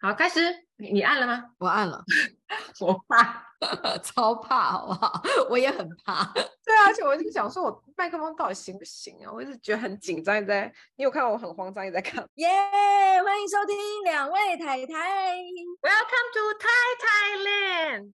[0.00, 0.38] 好，开始，
[0.76, 1.50] 你按了吗？
[1.58, 2.04] 我按了，
[2.80, 3.44] 我怕，
[3.98, 5.20] 超怕，好不好？
[5.50, 6.24] 我也很怕。
[6.64, 9.32] 对啊，而且我一直想说，我麦克风到底行不行啊？
[9.32, 12.24] 我一直觉得很紧张，在你有看到我很慌张，也在看。
[12.36, 15.36] 耶！Yeah, 欢迎收听两位太太
[15.82, 18.12] ，Welcome to Thai Thailand。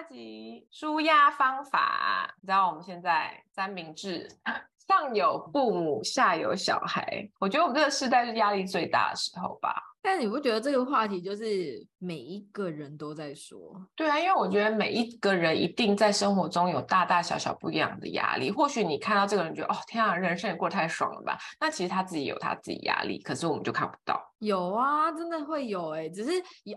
[0.00, 4.26] 八集纾压方法，你知道我们现在三明治
[4.88, 9.74] 上有父母，下有小孩，我觉得我们这个世代是压力最大的时候吧。
[10.00, 13.78] 但你不觉得这个话题就是每一个人都在说？
[13.94, 18.50] 对啊，因为我觉得每一个人一定在生活中有大大小小不一样的压力。
[18.50, 21.38] 或许你看到这个人觉得哦，天啊，人生也过得太爽了吧？
[21.60, 24.29] 那其实他自己有他自己压力，可是我们就看不到。
[24.40, 26.30] 有啊，真的会有哎、欸，只是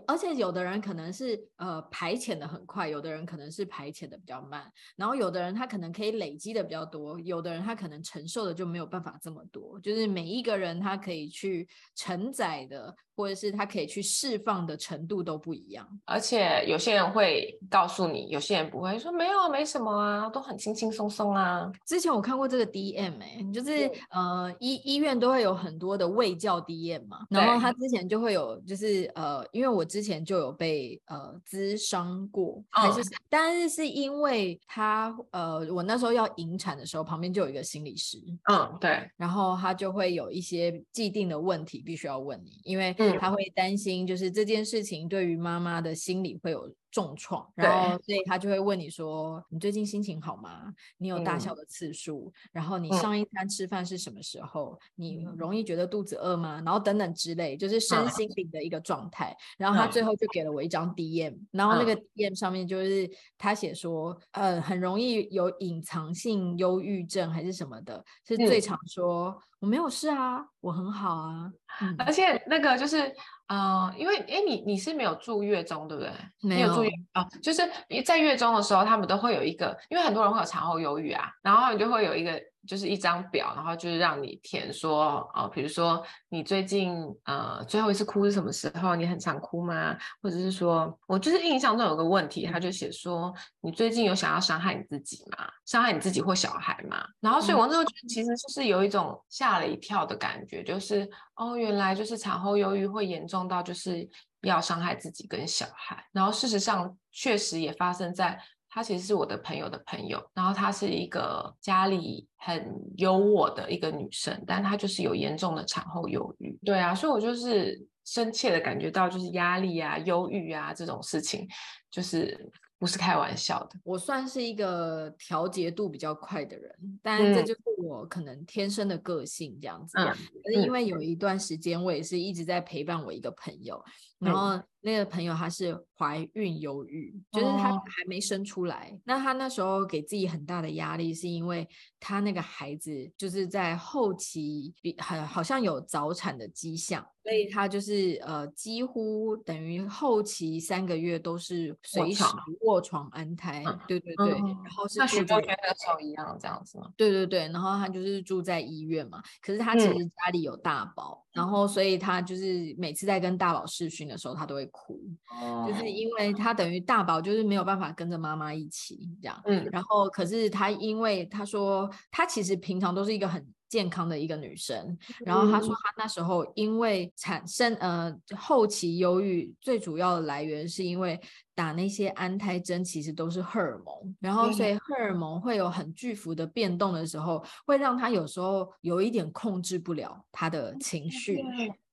[0.06, 9.80] 而且有的人可能是呃排遣的很快，有的人可能是排遣的比较慢，然后有的人他可能可以累积的比较多，有的人他可能承受的就没有办法这么多。
[9.80, 12.94] 就是每一个人他可以去承载的。
[13.16, 21.70] 或者是他可以去释放的程度都不一样，而且有些人会告诉你，有些人不会说没有啊，没什么啊，都很轻轻松松啊。
[21.86, 38.18] 之前我看过这个 DM 哎、欸，就是呃医医院都会有很多的卫教 DM 嘛，然后他之前就会有就是呃，因为我之前就有被呃咨商过，还是、哦、但是是因为他呃我那时候要引产的时候，旁边就有一个心理师，
[38.50, 42.94] 嗯对，然后他就会有一些既定的问题必须要问你，因为。
[43.20, 50.72] 他会担心，就是这件事情对于妈妈的心理会有重创，然后所以他就会问你说：“你最近心情好吗？
[50.98, 52.32] 你有大笑的次数？
[52.32, 54.78] 嗯、然后你上一餐吃饭是什么时候？
[54.80, 56.62] 嗯、你容易觉得肚子饿吗？
[56.64, 59.32] 然后等等之类，就是身心灵的一个状态。
[59.32, 69.36] 嗯、然后他最后就给了我一张 DM，、嗯、然后那个 DM 上面就是他写说：呃，很容易有隐藏性忧郁症还是什么的，是最常说。
[69.64, 73.02] 嗯”我没有事啊，我很好啊，嗯、而且那个就是，
[73.48, 76.12] 嗯、呃，因为哎，你你是没有住月中对不对？
[76.42, 77.62] 没有，有住月啊，就是
[78.04, 82.40] 在月中的时候，他们都会有一个，因为很多人会有产后忧郁啊，然后你就会有一个。
[82.66, 86.94] 就是一张表，然后就是让你填说，哦，比如说你最近
[87.24, 88.94] 呃最后一次哭是什么时候？
[88.96, 89.96] 你很常哭吗？
[90.22, 95.46] 或者是说我就是印象中有个问题，他就写说你最近有想要伤害你自己吗？
[95.64, 97.06] 伤害你自己或小孩吗？
[97.20, 104.08] 然后所以我那时候觉得其实就是有一种吓了一跳的感觉，就是哦，原来就是产后忧郁会严重到就是
[104.42, 108.40] 要伤害自己跟小孩，然后事实上确实也发生在。
[108.74, 116.58] 她其实是我的朋友的朋友，然后她是一个家里很优渥的一个女生，但她就是有严重的产后忧郁。
[116.64, 121.46] 对啊，所以我就是深切的感觉到，就是压力啊、忧郁啊这种事情，
[121.88, 123.78] 就是不是开玩笑的。
[123.84, 129.96] 我算是一个调节度比较快的人，但这就是我可能天生的个性这样子。
[129.98, 133.80] 嗯，可是因为有一段时间，我也是一直在陪伴我一个朋友，
[134.13, 134.62] 嗯，然后。
[134.86, 138.90] 那个朋友她是怀孕忧郁，就是她还没生出来。
[138.90, 139.00] Oh.
[139.04, 141.66] 那她那时候给自己很大的压力，是因为
[141.98, 152.22] 她那个孩子就是在后期比很好像有早产的迹象，所以她就是呃几乎等于后期三个月都是随时
[152.60, 153.64] 卧床安胎。
[153.66, 156.92] 嗯、对对对，嗯、然后是像许多人那时候一样这样子吗？
[156.94, 161.22] 对对对，然后她就是住在医院嘛，可是她其实家里有大宝。
[161.22, 165.00] 嗯然后，所以他就是每次在跟大宝视讯的时候，他都会哭，
[165.42, 169.38] 哦、就是因为他等于大宝就是没有办法跟着妈妈一起这样。
[169.44, 174.96] 嗯，然后可是他因为他说他其实平常都是一个很健康的一个女生，
[175.26, 181.20] 然后她说她那时候因为产生呃后期忧郁，最主要的来源是因为。
[181.54, 191.40] 打那些安胎针其实都是荷尔蒙，然后所以荷尔蒙会有很巨幅的变动的时候，会让他有时候有一点控制不了他的情绪，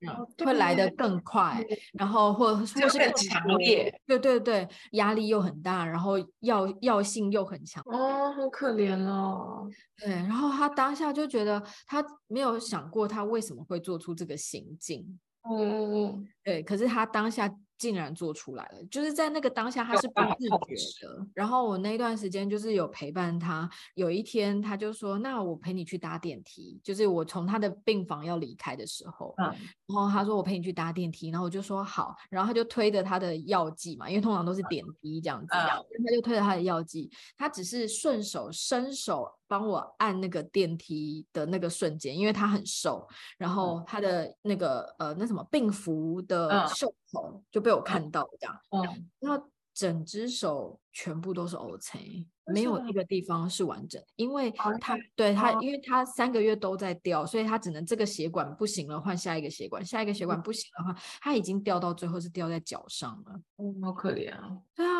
[0.02, 1.64] 嗯，会来得更快，
[1.94, 17.54] 然后或或是更强烈，对对对，压力又很大，然后药药性又很强，哦，好可怜哦，对，然后他当下就觉得他没有想过他为什么会做出这个行径，嗯嗯嗯，对，可是他当下。
[17.81, 21.28] 竟然做出来了，就是在那个当下他是不自觉的。
[21.33, 29.45] 然后我那段时间就是有陪伴他，有一天他就说：“那我陪你去搭电梯。”就是我从他的病房要离开的时候，嗯，
[29.88, 35.66] 然后他说：“我陪你去搭电梯。”然后我就说：“好。”然后他就推着他的药剂嘛，因为通常都是点滴这样子，嗯，
[36.06, 43.06] 他就推着他的药剂，他只是顺手伸手帮我按那个电梯的那个瞬间，因为他很瘦，
[43.38, 47.69] 然后他的那个呃那什么病服的袖口就被。
[47.74, 63.42] 我看到这样，嗯，然后整只手全部都是黑青，没有一个地方是完整，因为他对他，因为他三个月都在掉，所以他只能这个血管不行了，换下一个血管，下一个血管不行的话，他已经掉到最后是掉在脚上了。
[63.57, 64.57] 嗯，好可怜啊。
[64.75, 64.92] 对啊，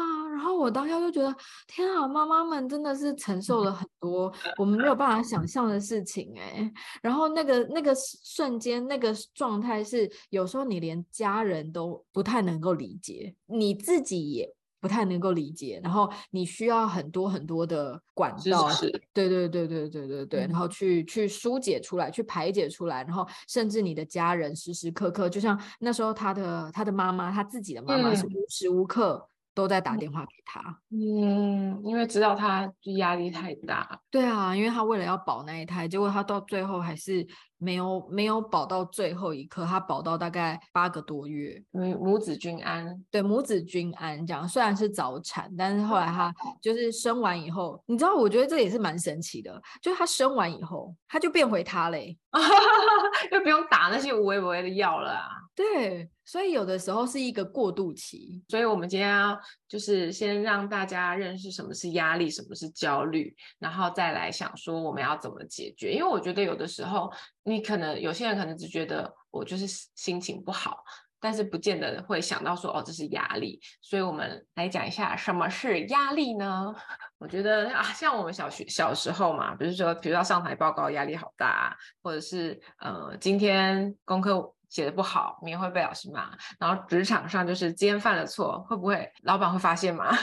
[0.42, 1.32] 然后我当下就觉得，
[1.68, 6.72] 天啊，妈妈们真的是承受了很多 我们没有办法想象的事情哎。
[7.00, 7.94] 然后那个那个
[8.24, 14.52] 瞬间那个状态是，有时候你连家人都不太能够理解，你自己也。
[14.82, 18.68] 不太能够理解，然后你需要很多很多的管道，
[19.14, 37.28] 对对对对对对对，然后去去疏解出来，去排解出来，然后甚至你的家人时时刻刻，就像那时候他的他的妈妈，他自己的妈妈是无时无刻都在打电话给他，嗯，因为知道他压力太大，对啊，因为他为了要保那一胎，结果他到最后还是。
[37.64, 52.18] 没有没有保到最后一刻，他保到大概八个多月，母母子均安，对，母子均安这样，虽然是早产，但是后来他就是生完以后，你知道，我觉得这也是蛮神奇的，就他生完以后，他就变回他嘞，
[53.32, 55.28] 就不用打那些无谓无谓的药了啊。
[55.54, 59.38] 对，所以有的时候是一个过渡期，所以我们今天要
[59.68, 67.12] 就是先让大家认识什么是压力，什么是焦虑，然后再来想说我们要怎么解决，因为我觉得有的时候。
[67.52, 70.84] 你可能有些人可能只觉得我就是心情不好，
[71.20, 73.60] 但是不见得会想到说哦，这是压力。
[73.82, 76.74] 所以我们来讲一下什么是压力呢？
[77.20, 86.32] 我觉得啊，像我们小学小时候嘛，比如说比如说要上台报告压力好大，或者是呃今天功课写的不好，明天会被老师骂。
[86.58, 90.10] 然后职场上就是今天犯了错，会不会老板会发现吗？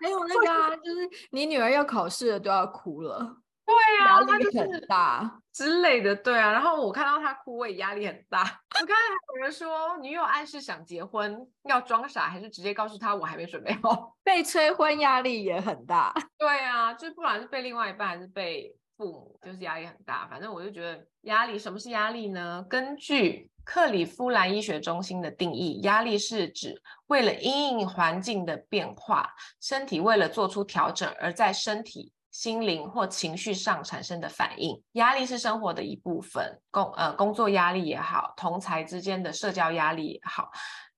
[0.00, 3.36] 还有那个啊，就是你女儿要考试了都要哭了。
[3.70, 6.50] 对啊，压力很大之类的，对啊。
[6.52, 8.40] 然后我看到他哭，我也压力很大。
[8.80, 14.16] 我刚才还有人说，女友暗示想结婚，要装傻还是直接告诉他我还没准备好？
[14.24, 16.12] 被催婚压力也很大。
[16.38, 20.26] 对啊，就不管是被另外一半还是被父母，就是压力很大。
[20.28, 22.64] 反正我就觉得压力，什么是压力呢？
[22.68, 29.30] 根据克里夫兰医学中心的定义，压力是指为了因应环境的变化，
[29.60, 32.12] 身体为了做出调整而在身体。
[32.40, 36.58] 心灵或情绪上产生的反应，压力是生活的一部分。
[36.70, 40.50] 工呃工作压力也好，同才之间的社交压力也好，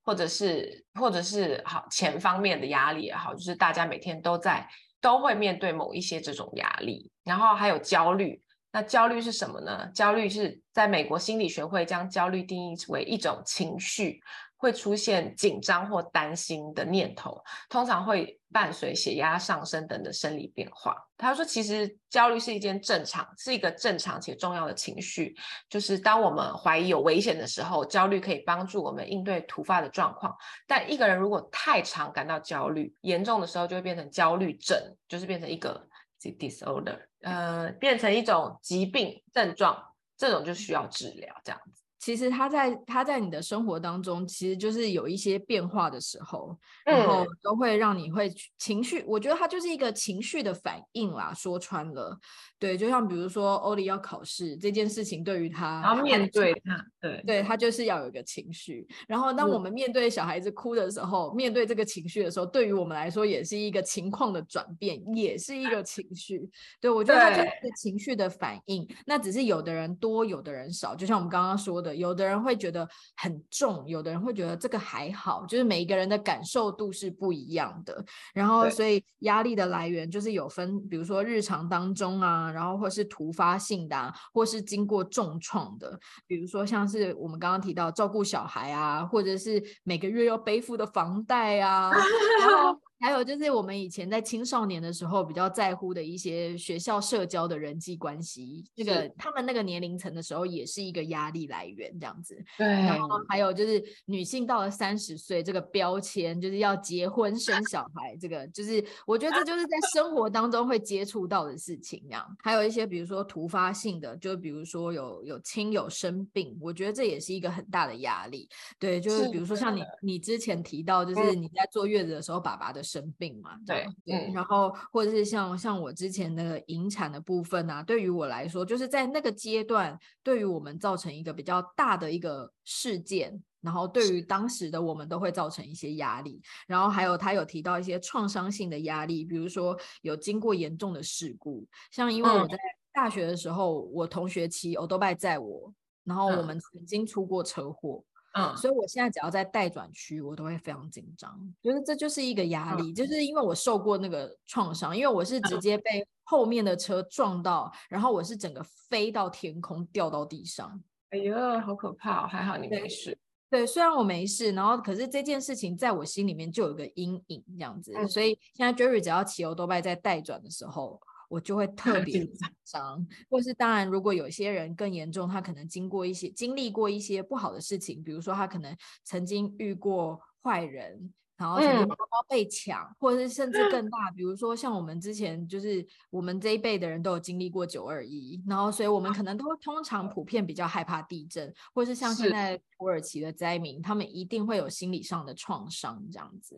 [0.05, 4.65] 或者是或者是好钱方面的压力也好，就是大家每天都在
[5.01, 7.11] 都会面对某一些这种压力。
[7.25, 8.41] 然后还有焦虑，
[8.71, 9.85] 那焦虑是什么呢？
[9.93, 14.21] 焦虑是在美国心理学会将焦虑定义为一种情绪。
[14.55, 20.95] 会出现紧张或担心的念头，通常会伴随血压上升等的生理变化。
[21.17, 25.35] 他说，其实焦虑是一件正常，是一个正常且重要的情绪。
[25.67, 30.33] 就是当我们怀疑有危险的时候，焦虑可以帮助我们应对突发的状况。
[30.67, 34.77] 但一个人如果太常感到焦虑，严重的时候就会变成焦虑症，
[35.07, 35.87] 就是变成一个
[36.21, 39.81] disorder，呃，变成一种疾病症状，
[40.15, 41.82] 这种就需要治疗，这样子。
[42.03, 46.53] 其实他在他在你的生活当中，其实就是有一些变化的时候，
[46.83, 49.01] 然后都会让你会情绪。
[49.07, 52.19] 我觉得他就是一个情绪的反应啦，说穿了。
[52.59, 58.85] 对，就像比如说欧里要考试这件事情，对于他，然后面对他，对，对他就是要有一个情绪。
[59.07, 66.49] 然后当我们面对小孩子哭的时候，嗯、面对这个情绪的时候，对于我们来说也是一个情况的转变，也是一个 情绪。
[66.81, 68.85] 对，我觉得他就是情绪的反应。
[69.05, 70.93] 那只是有的人多，有的人少。
[70.95, 75.45] 就像我们刚刚说的，有的人会觉得很重，有的人会觉得这个还好。
[75.45, 78.03] 就是每一个人的感受度是不一样的。
[78.33, 82.51] 然后，所以压力的来源就是有分，比如说日常当中啊。
[82.51, 91.91] 然后或是突发性的啊，或是经过重创的，比如说像是我们刚刚提到照顾小孩啊，或者是每个月要背负的房贷啊。
[91.91, 102.41] 然后还有就是我们以前在青少年的时候比较在乎的一些学校社交的人际关系，这个他们那个年龄层的时候也是一个压力来源，这样子。
[102.57, 102.65] 对。
[102.65, 112.25] 然后还有就是女性到了三十岁这个标签，就是要结婚生小孩，这个就是我觉得这就是在生活当中会接触到的事情，这样。
[112.41, 118.47] 还有一些比如说突发性的，就比如说有有亲友生病，我觉得这也是一个很大的压力。
[118.79, 122.81] 对，就是比如说像你你之前提到，就是你在坐月子的时候，爸爸的。
[122.93, 136.39] 生病嘛，对对，然后或者是像像我之前那个引产的部分啊，对于我来说，就是在那个阶段，对于我们造成一个比较大的一个事件，然后对于当时的我们都会造成一些压力。
[136.67, 142.57] 然后还有他有提到一些创伤性的压力，比如说有经过严重的事故，像因为我在
[142.93, 145.73] 大学的时候，嗯、我同学骑欧多拜载我，
[146.03, 148.03] 然后我们曾经出过车祸。
[148.33, 162.27] 嗯，所以我现在只要在待转区，我都会非常紧张，觉得这就是一个压力，嗯、就是因为我受过那个创伤，因为我是直接被后面的车撞到，嗯、然后我是整个飞到天空掉到地上，哎呦，好可怕、哦！
[162.27, 163.15] 还好你没事。
[163.51, 170.99] 对，虽然我没事，然后可是这件事情在我心里面就有个阴影，这样子，嗯、所以现在 Jerry 只要骑欧多拜在待转的时候。
[171.33, 172.31] 我就会特 别紧
[172.63, 181.11] 张，或是当然，如果有些人更严重，他可能经过一些经历过一些不好的事情，比如说他可能曾经遇过坏人。
[181.43, 196.57] 然后什么包包被抢，嗯、或者是甚至更大，比如说像我们之前就是我们这一辈的人都有经历过九二一，然后所以我们可能都通常普遍比较害怕地震，或是像现在土耳其的灾民，他们一定会有心理上的创伤这样子。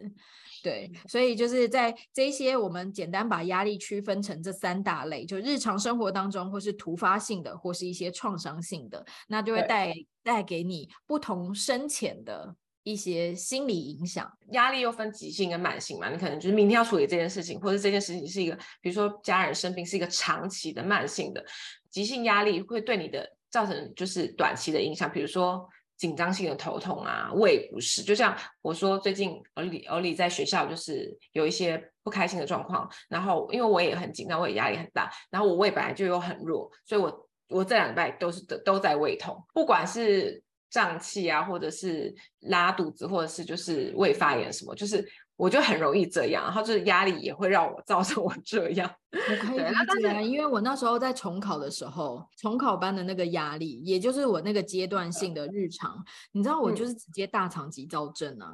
[0.62, 12.56] 对，所以就是在这些我们简单把压力区分成这三大类，就日常生活当中或是突发性的，或是一些创伤性的，那就会带带给你不同深浅的。
[12.86, 16.08] 一些心理影响，压力又分急性跟慢性嘛。
[16.08, 21.44] 你可能就是明天要处理这件事情，或者这件事情是一个，比如说家人生病是一个长期的慢性的，
[21.90, 28.04] 急性压力会对你的造成就是短期的影响，比如说紧张性的头痛啊、胃不适。
[28.04, 40.45] 就像我说，最近欧里欧里在学校就是有一些不开心的状况，然后因为我也很紧张，我也压力很大，然后我胃本来就又很弱，所以我我这两礼拜都是都在胃痛，不管是。
[40.76, 48.92] 胀气啊，或者是拉肚子，或者是就是胃发炎什么，就是我就很容易这样，然后就是压力也会让我造成我 这样。
[49.14, 58.54] 我可以理解，因为我那时候在重考的时候，重考班的那个压力，也就是我那个阶段性的日常，嗯、你知道我就是直接大肠急躁症啊。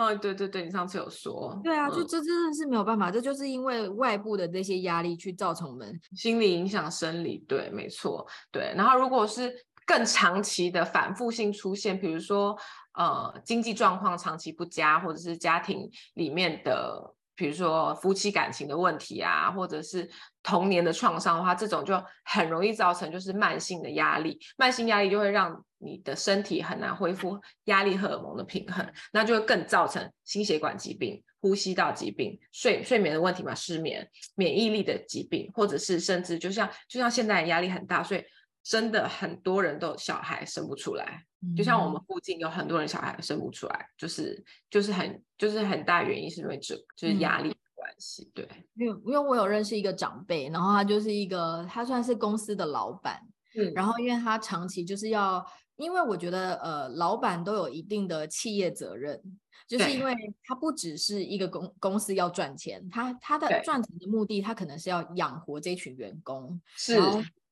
[0.00, 1.60] 嗯，对对对，你上次有说。
[1.62, 7.44] 对啊，就这真的是没有办法，这就是因为外部的这些压力去造成我们心理影响生理。
[7.46, 8.72] 对，没错，对。
[8.74, 9.52] 然后如果是。
[9.90, 12.56] 更长期的反复性出现，比如说，
[12.94, 20.08] 呃，经济状况长期不佳，或者是家庭里面的，比如说夫妻感情的问题啊，或者是
[20.44, 24.38] 童年的创伤的话，这种就很容易造成就是慢性的压力。
[24.56, 38.22] 慢性压力就会让你的身体很难恢复压力荷尔蒙的平衡，那就会更造成心血管疾病、呼吸道疾病、睡睡眠的问题嘛，失眠、免疫力的疾病，或者是甚至就像就像现在压力很大，所以。
[38.62, 48.48] 真的很多人都小孩生不出来，嗯、就像我们附近有很多人小孩生不出来，就是就是很就是很大原因是因为这就是压力的关系，嗯、对。
[48.74, 53.20] 因为因为我有认识一个长辈，然后他就是一个他算是公司的老板，
[53.56, 55.44] 嗯，然后因为他长期就是要，
[55.76, 59.18] 因为我觉得呃老板都有一定的企业责任，
[59.66, 60.14] 就是因为
[60.44, 67.00] 他不只是一个公公司要赚钱，他他的赚钱的目的他可能是要养活这群员工，是。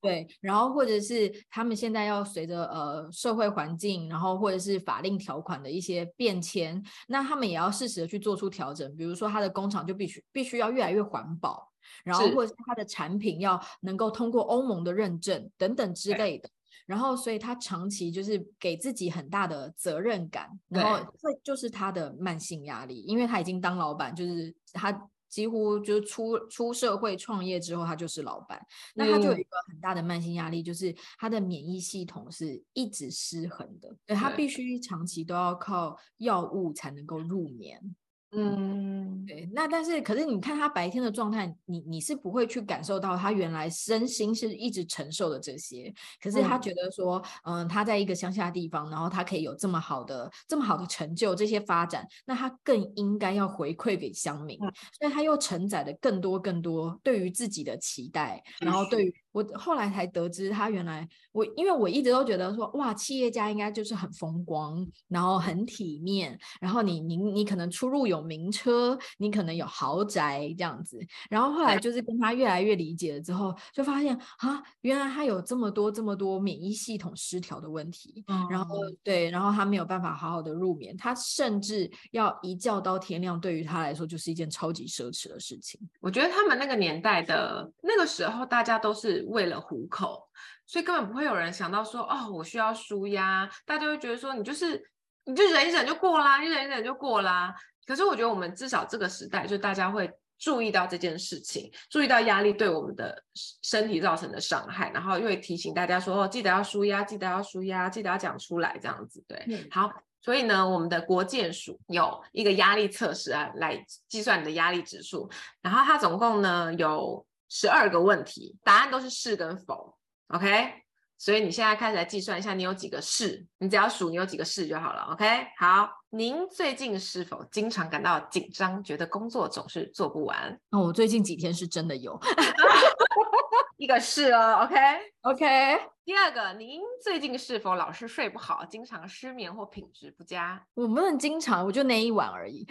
[0.01, 8.95] 对，然后或者是他们现在要随着呃社会环境，然后或者是法令条款的一些变迁，那他们也要适时的去做出调整。
[8.95, 11.69] 比如说，他的工厂就必须必须要越来越环保，
[12.05, 16.49] 然后或者是他的产品要能够通过欧盟的认证等等之类的。
[16.87, 25.09] 然后，所以他长期就是给自己很大的责任感，然后这就是他的慢性压力，因为他已经当老板，就是他。
[25.29, 28.61] 几乎就是出出社会创业之后，他就是老板，
[28.95, 37.95] 那他就有一个很大的慢性压力，就是他的免疫系统是一直失衡的，对，他必须长期都要靠药物才能够入眠。
[38.31, 45.93] 嗯，对，那但是可是你看他白天的状态，你你是不会去感受到他原来身心是一直承受的这些，
[46.23, 54.71] 可是他觉得说，嗯、呃，他在一个乡下地方，然后他可以有这么好的这么好的成就，这些发展，那他更应该要回馈给乡民，嗯、
[55.01, 59.15] 所以他又承载了更多更多对于自己的期待，然后对于。
[59.33, 70.99] 我后来才得知，他原来我因为我一直都觉得说，哇，企业家应该就是很风光，然后很体面，然后你你你可能出入有名车，你可能有豪宅这样子。
[71.29, 78.25] 然后后来就是跟他越来越理解了之后，就发现啊，原来他有这么多这么多免疫系统失调的问题。
[78.29, 85.79] 嗯、然后对，然后他没有办法好好的入眠，他甚至要一觉到天亮，对于他来说就是一件超级奢侈的事情。
[86.01, 89.19] 我觉得他们那个年代的那个时候，大家都是。
[89.29, 90.29] 为了糊口，
[90.67, 93.49] 所以根本不会有人想到说，哦，我需要舒压。
[93.65, 94.83] 大家会觉得说，你就是，
[95.25, 97.55] 你就忍一忍就过啦，你忍一忍就过啦。
[97.87, 103.25] 可是我觉得我们至少这个时代，就大家会注意到这件事情，注意到压力对我们的
[103.63, 109.25] 身体造成的伤害，然后又会提醒大家说，哦，记得要舒压，记得要舒压，记得要讲出来，这样子。
[109.27, 109.91] 对，嗯、好。
[110.21, 115.31] 所以呢，我们的国健署有一个压力测试啊，来计算你的压力指数，
[115.63, 117.25] 然后它总共呢有。
[117.49, 119.97] 十二个问题，答案都是是跟否
[120.29, 120.73] ，OK？
[121.17, 125.09] 所以你现在开始来计算一下，你有几个是，你只要数你有几个是就好了。
[125.11, 125.25] OK，
[125.59, 130.57] 好，您最近是否经常感到紧张，觉得工作总是做不完？
[130.71, 132.17] 哦，我最近几天是真的有
[133.79, 134.63] 一个是哦。
[134.63, 135.45] OK，OK。
[135.45, 135.77] Okay?
[135.77, 135.81] Okay.
[136.05, 140.65] 第二个，您最近是否老是睡不好，经常失眠或品质不佳？
[140.75, 142.61] 我不能经常，我就那一晚而已。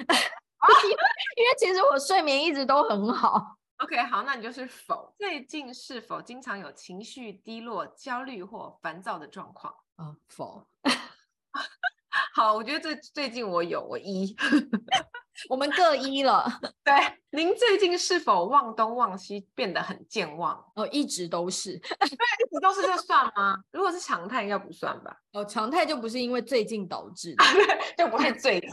[1.37, 3.57] 因为其实我睡眠一直都很好。
[3.79, 5.13] OK，好，那你就是否。
[5.19, 9.71] 最近是否经常有情绪低落、焦虑或烦躁的状况？
[9.97, 10.67] 啊、哦，否。
[12.33, 14.35] 好，我觉得最最近我有，我一，
[15.49, 16.45] 我们各一了。
[16.83, 16.93] 对，
[17.29, 20.59] 您最近是否忘东忘西，变得很健忘？
[20.75, 21.77] 哦，一直都是。
[21.77, 23.55] 对，一直都是这算吗？
[23.71, 25.15] 如果是常态，应该不算吧？
[25.33, 27.43] 哦，常态就不是因为最近导致的，
[27.95, 28.71] 就不是最近。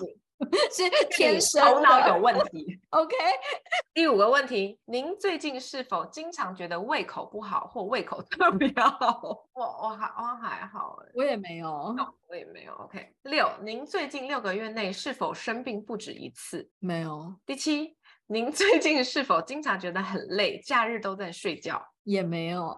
[0.73, 2.81] 是天生头脑有问题。
[2.91, 3.15] OK，
[3.95, 9.47] 第五个问题，您最近是否经常觉得胃口不好或胃口特别好？
[9.55, 11.95] 我我还我还好，我也没有，
[12.29, 12.73] 我也没有。
[12.75, 16.69] OK，六，您最近六个月内是否生病不止一次？
[16.79, 17.35] 没有。
[17.47, 17.97] 第七，
[18.27, 21.85] 您最近是否经常觉得很累，假日都在睡觉？
[22.05, 22.77] 也没有，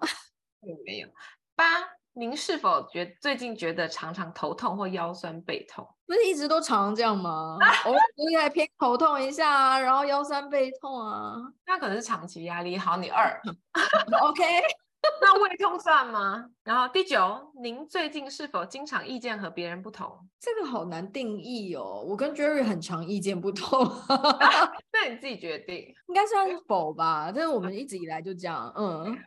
[0.60, 1.08] 也没有。
[1.54, 1.95] 八。
[2.18, 5.86] 您是否觉最近觉得常常头痛或腰酸背痛？
[6.06, 7.58] 不是一直都常常这样吗？
[7.84, 12.78] 我最近还偏头痛一下啊，然后腰酸背痛啊，那可能是长期压力。
[12.78, 13.38] 好，你二，
[14.22, 14.42] OK，
[15.20, 16.46] 那胃痛算吗？
[16.64, 20.10] 然后第九，您最近是否经常意见和别人不同？
[20.40, 23.84] 这个好难定义哦，我跟 Jerry 很常意见不同，
[24.90, 27.30] 那你自己决定，应该算是否吧？
[27.30, 29.18] 但是我们一直以来就这样，嗯。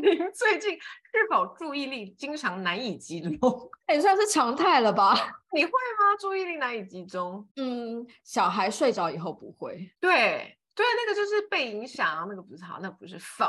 [0.32, 3.70] 最近是否注意力经常难以集中？
[3.88, 5.14] 也 算是常态了吧？
[5.52, 6.16] 你会吗？
[6.18, 7.46] 注意力难以集中？
[7.56, 9.90] 嗯，小孩睡着以后不会。
[10.00, 13.44] 对对，那个就是被影响，那个不是好，那个、不是否。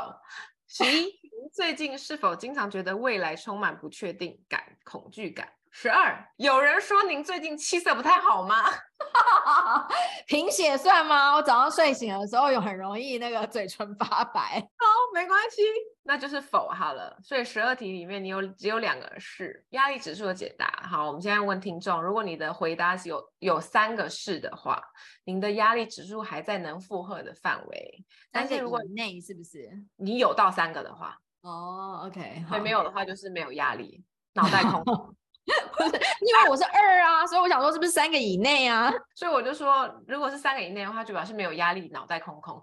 [0.66, 5.48] 十一，您最近是否经常觉得未来充满不确定感、恐惧感？
[5.76, 8.62] 十二，有人说您最近气色不太好吗？
[10.24, 11.34] 贫血算吗？
[11.34, 14.60] 我早上睡醒的时候有很容易那个嘴唇发白。
[14.60, 15.62] 好，没关系，
[16.04, 17.18] 那就是否好了。
[17.24, 20.80] 所以十二题里面你有只有两个是压力指数的解答。
[20.88, 24.80] 好，我们现在问听众，如果你的回答是有有三个是的话，
[25.24, 28.04] 您的压力指数还在能负荷的范围。
[28.30, 31.18] 但是如果内是不是你有到三个的话？
[31.42, 34.84] 哦，OK，所以没有的话就是没有压力，脑袋空。
[35.76, 38.92] 不是，因为我是二啊，所以我想说是不是三个以内啊？
[39.14, 42.62] 所以我就说，如果是三个以内的话，就表示没有压力，脑袋空空。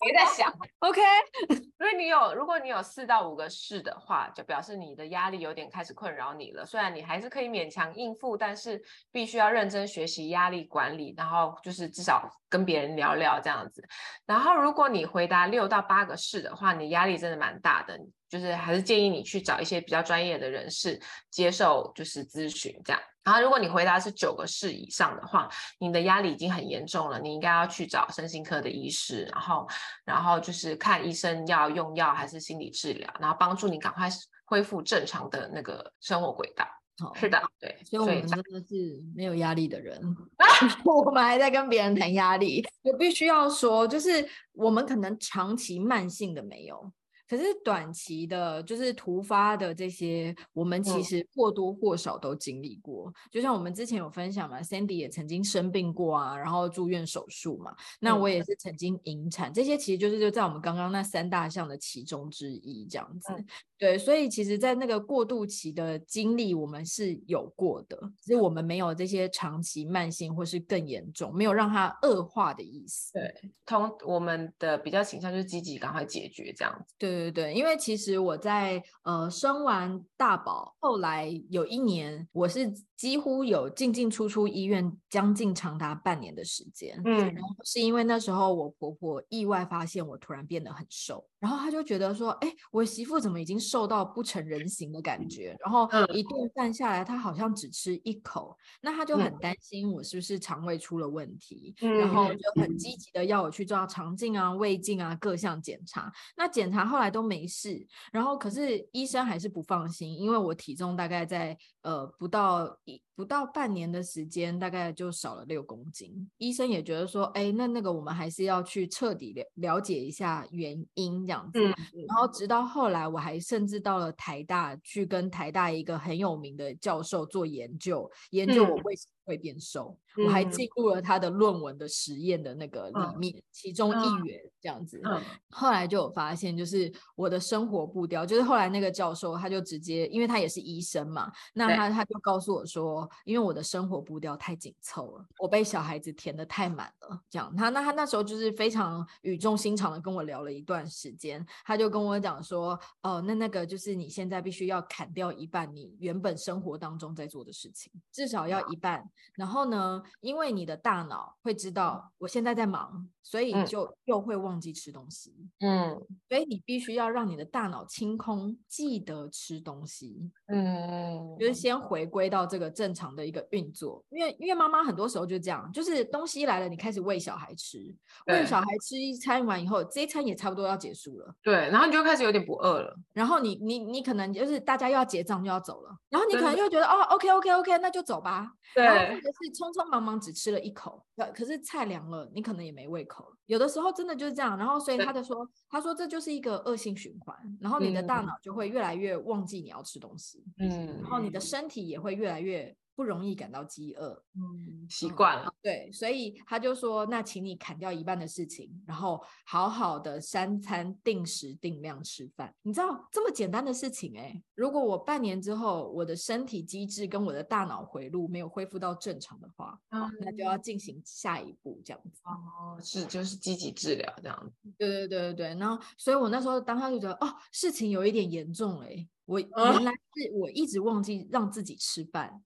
[0.00, 1.00] 别在想，OK。
[1.48, 6.66] 因为你有，如果你有四到五个是的话，就表示你的压力有点开始困扰你了。
[6.66, 13.82] 虽然你还是可以勉强应付，但是必须要认真学习压力管理，然后就是至少跟别人聊聊这样子。
[14.26, 17.98] 然后如果你回答六到八个是的话，你压力真的蛮大的。
[18.34, 23.00] 就是还是建议你去找一些比较专业的人士接受就是咨询这样。
[23.22, 29.68] 然后如果你回答是九个是以上的话，你的压力已经很严重了，你应该要去找身心科的医师，然后
[30.04, 34.08] 然后就是看医生要用药还是心理治疗，然后帮助你赶快
[34.44, 36.66] 恢复正常的那个生活轨道。
[37.14, 40.00] 是的，对，所以我们真的是没有压力的人
[40.84, 42.64] 我们还在跟别人谈压力。
[42.82, 46.92] 我必须要说，就是我们可能长期慢性的没有。
[47.28, 53.08] 可是短期的，就是突发的这些，我们其实或多或少都经历过。
[53.08, 57.74] 嗯、就像我们之前有分享嘛，Sandy 也曾经生病过啊，然后住院手术嘛。
[57.98, 63.32] 那我也是曾经引产，嗯、这些其实就是就在我们刚刚那三大项的其中之一这样子。
[63.32, 63.46] 嗯、
[63.78, 73.14] 对，所以其实，在那个过渡期的经历，我们是有过的，只是我们没有这些长期慢性或是更严重，没有让它恶化的意思。
[73.14, 73.34] 对，
[73.64, 76.94] 通我们的比较倾向就是积极赶快解决这样子。
[76.98, 77.23] 对。
[77.30, 87.00] 对对，因为其实我在呃生完大宝，后来有一年我是几乎有进进出出医院，将近长达半年的时间。
[87.04, 95.56] 嗯，然后是因为那时候我婆婆意外发现我突然变得很瘦，然后她就觉得说，哎，我媳妇怎么已经瘦到不成人形的感觉？
[95.60, 106.12] 然后一顿饭下来，她好像只吃一口，那她就很担心我是不是肠胃出了问题，嗯、然后就很积极的要我去做肠镜啊、胃镜啊各项检查。
[106.36, 107.03] 那检查后来。
[107.10, 116.28] 都没事，然后可是医生还是不放心，因为我体重大概在呃不到一不到半年的时间，大概就少了六公斤。
[116.38, 121.60] 医生也觉得说，哎，那那个我们还是要去彻底了了解一下原因这样子。
[121.60, 121.74] 嗯、
[122.08, 129.96] 然后直到后来，我还甚至到了台大去跟台大一个很有名的教授做研究，研究我为什么会变瘦。
[130.16, 134.40] 嗯、我还记录了他的论文的实验的那个里面，嗯、其中一员。
[134.64, 134.98] 这样子。
[135.04, 135.20] 嗯，
[135.50, 147.54] 后来就有发现，就是我的生活步调，就是后来那个教授他就直接，因为他也是医生嘛，那他他就告诉我说，因为我的生活步调太紧凑了，我被小孩子填的太满了，这样。
[147.56, 159.08] 他那他那时候就是非常语重心长的跟我聊了一段时间，他就跟我讲说，哦，那那个就是你现在必须要砍掉一半你原本生活当中在做的事情，至少要一半。
[159.34, 163.08] 然后呢，因为你的大脑会知道我现在在忙。
[163.26, 174.04] 所以就又会忘记吃东西，嗯，所以你必须要让你的大脑清空，记得吃东西，嗯，就是先回归到这个正常的一个运作。
[174.10, 177.78] 因为因为妈妈很多时候就这样，就是东西来了，你开始喂小孩吃，
[178.26, 191.02] 喂小孩吃一餐完以后，这一餐也差不多要结束了，对，然后你就开始有点不饿了，然后你你你可能就是大家又要结账就要走了，然后你可能就觉得哦，OK OK OK，那就走吧，对，或者是匆匆忙忙只吃了一口，
[191.34, 193.32] 可是菜凉了，你可能也没胃口。
[193.46, 202.76] 有的时候真的就是这样，然后所以他就说，他说这就是一个恶性循环，然后你的大脑就会越来越忘记你要吃东西，嗯，然后你的身体也会越来越。
[202.94, 212.54] 不容易感到饥饿，嗯，习惯了，对，所以他就说，那请你砍掉一半的事情，然后好好的三餐定时定量吃饭。
[212.62, 222.20] 你知道这么简单的事情，哎，如果我半年之后我的身体机制跟我的大脑回路没有恢复到正常的话，嗯，那就要进行下一步这样子。
[222.24, 224.72] 哦，是，就是积极治疗这样子。
[224.78, 232.42] 对对对对对，然后，所以我那时候当下就觉得，哦，事情有一点严重，哎，我原来是我一直忘记让自己吃饭。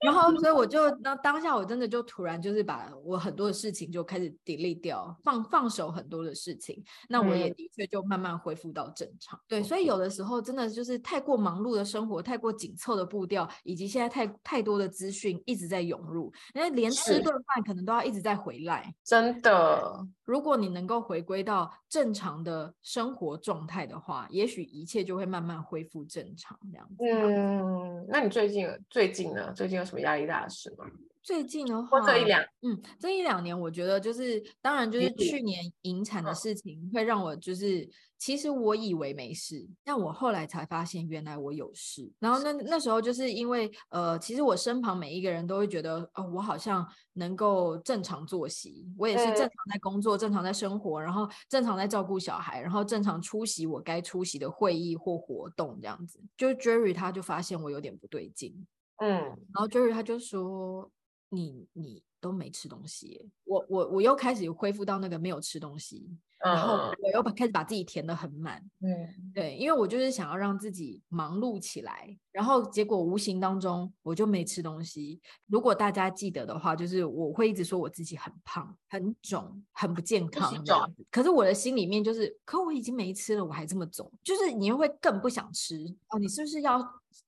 [0.00, 6.82] 然后，所以我就那当下，我真的就突然就是把我很多的事情就开始 delete 掉，放放手很多的事情。
[7.08, 9.38] 那我也的确就慢慢恢复到正常。
[9.38, 18.94] 嗯、对，所以有的时候真的就是太过忙碌的生活，太过紧凑的步调，以及现在太太多的资讯一直在涌入，因为连吃顿饭可能都要一直在回来。
[19.02, 26.96] 真的，如果你能够回归到正常的生活状态的话，也许一切就会慢慢恢复正常这样子。
[27.04, 29.52] 嗯，那你最近最近呢？
[29.54, 30.84] 最近有什么压力大的事吗？
[31.26, 42.08] 最近的话，这一两，嗯，这一两年，我觉得就是，当然就是去年引产的事情，会让我就是，其实我以为没事，但我后来才发现，原来我有事。
[42.20, 56.20] 然后那那时候就是因为，呃，其实我身旁每一个人都会觉得，哦，我好像能够正常作息，我也是正常在工作，正常在生活，然后正常在照顾小孩，然后正常出席我该出席的会议或活动这样子。
[56.36, 58.64] 就 Jerry 他就发现我有点不对劲。
[58.98, 60.88] 嗯，然后 Jerry 他就说，
[61.28, 66.16] 你你都没吃东西，我我我又开始恢复到那个没有吃东西。
[66.54, 75.20] 然后我又开始把自己填的很满，嗯，对，因为我就是想要让自己忙碌起来，然后结果无形当中我就没吃东西。
[75.46, 81.04] 如果大家记得的话，就是我会一直说我自己很胖、很肿、很不健康这样子。
[81.10, 85.76] 可是我的心里面就是，可我已经没吃了，我还这么肿，就是你又会更不想吃
[86.10, 86.18] 哦。
[86.18, 86.82] 你是不是要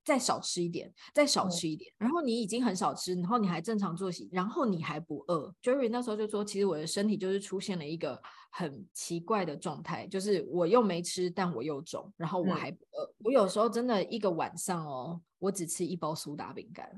[0.04, 1.90] 再少吃一点，再少吃一点？
[1.98, 5.54] 然后你已经很少吃，然后你还正常作息，然后你还不饿。
[5.62, 8.20] Jerry 那时候就说，其实我的身体就是出现了一个。
[8.50, 13.04] 很奇怪的状态，就是我又没吃，但我又肿，然后我还不饿。
[13.04, 16.90] 嗯、我有时候真的一个晚上哦，我只吃一包苏打饼干。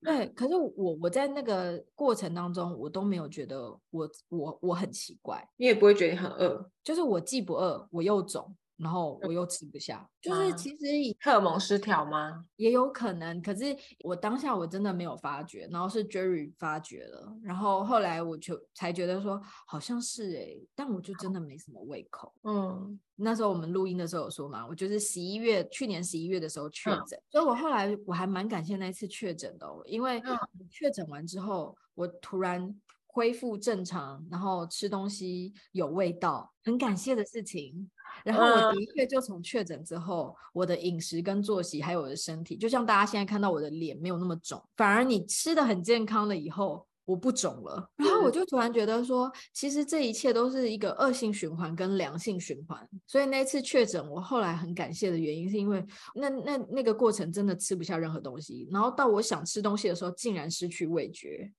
[0.00, 8.56] 对，可是我我在那个过程当中，我都没有觉得我我我很奇怪，你也不会觉得你很饿，就是我既不饿，我又肿。
[8.78, 12.44] 然后我又吃不下，就是其实以荷尔蒙失调吗？
[12.56, 22.32] 也有可能，可是我当下我真的没有发觉，然后是 Jerry 发觉了，然后后来我就才觉得说好像是哎、欸，但我就真的没什么胃口。
[22.44, 30.22] 嗯，那时候我们录音的时候有说嘛，我就是十一月去年十一月的时候确诊，嗯、所以我后来我还蛮感谢那一次确诊的、哦，因为
[30.70, 37.90] 确诊完之后我突然恢复正常，然后吃东西有味道，很感谢的事情。
[38.24, 47.90] 然后我的确就从确诊之后，我的饮食跟作息，还有我的身体，就像大家现在看到我的脸没有那么肿，反而你吃的很健康了以后，我不肿了。
[47.96, 52.86] 然后我就突然觉得说，其实这一切都是一个恶性循环跟良性循环。
[53.06, 61.50] 所以那次确诊，我后来很感谢的原因，是因为那那那个过程真的吃不下任何东西，然后到我想吃东西的时候，竟然失去味觉。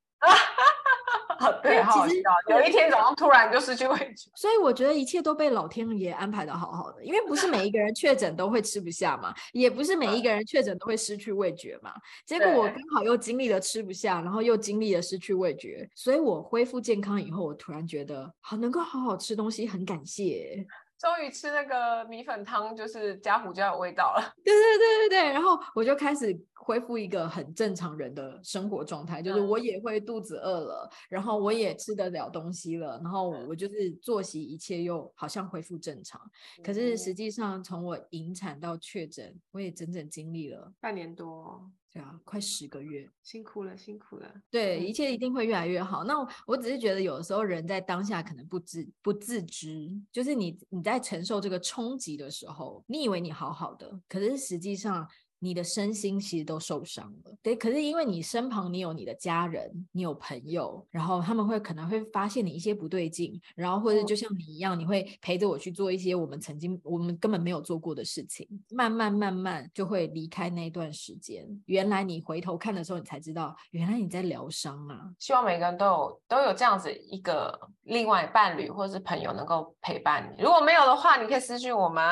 [1.64, 11.94] 对，好其实有一天早上突然就失去味觉，所以我觉得一切都被老天爷安排的好好的，因为不是每一个人确诊都会吃不下嘛，也不是每一个人确诊都会失去味觉嘛。
[12.26, 20.66] 结果我刚好又经历了吃不下，然后又经历了失去味觉，所以我恢复健康以后，我突然觉得好能够好好吃东西，很感谢。
[21.00, 24.22] 终于吃那个米粉汤，就是加胡椒有味道了。
[24.44, 26.38] 对对对对对，然后我就开始。
[26.62, 36.22] 恢复一个很正常人的生活状态，就是我也会肚子饿了，嗯、然后我也吃得了东西了，然后我就是作息一切又好像恢复正常。
[36.60, 44.32] 嗯、可是实际上，从我引产到确诊，我也整整经历了半年多，对啊，快十个月，辛苦了，辛苦了。
[44.52, 46.04] 对，一切一定会越来越好。
[46.04, 55.08] 那我，我只是觉得，有的时候人在当下可能不自不自知，就是你你在承受这个冲击的时候，你以为你好好的，可是实际上。
[55.40, 57.56] 你的身心其实都受伤了，对。
[57.56, 71.48] 可是因为你身旁你有你的家人，你有朋友，然后他们会可能会发现你一些不对劲，然后或者就像你一样，你会陪着我去做一些我们曾经我们根本没有做过的事情，慢慢慢慢就会离开那段时间。
[71.66, 75.10] 原来你回头看的时候，你才知道，原来你在疗伤啊。
[75.20, 80.44] 希望每个人都有都有这样子一个另外伴侣或者是朋友能够陪伴你。
[80.44, 82.04] 如果没有的话，你可以私信我们，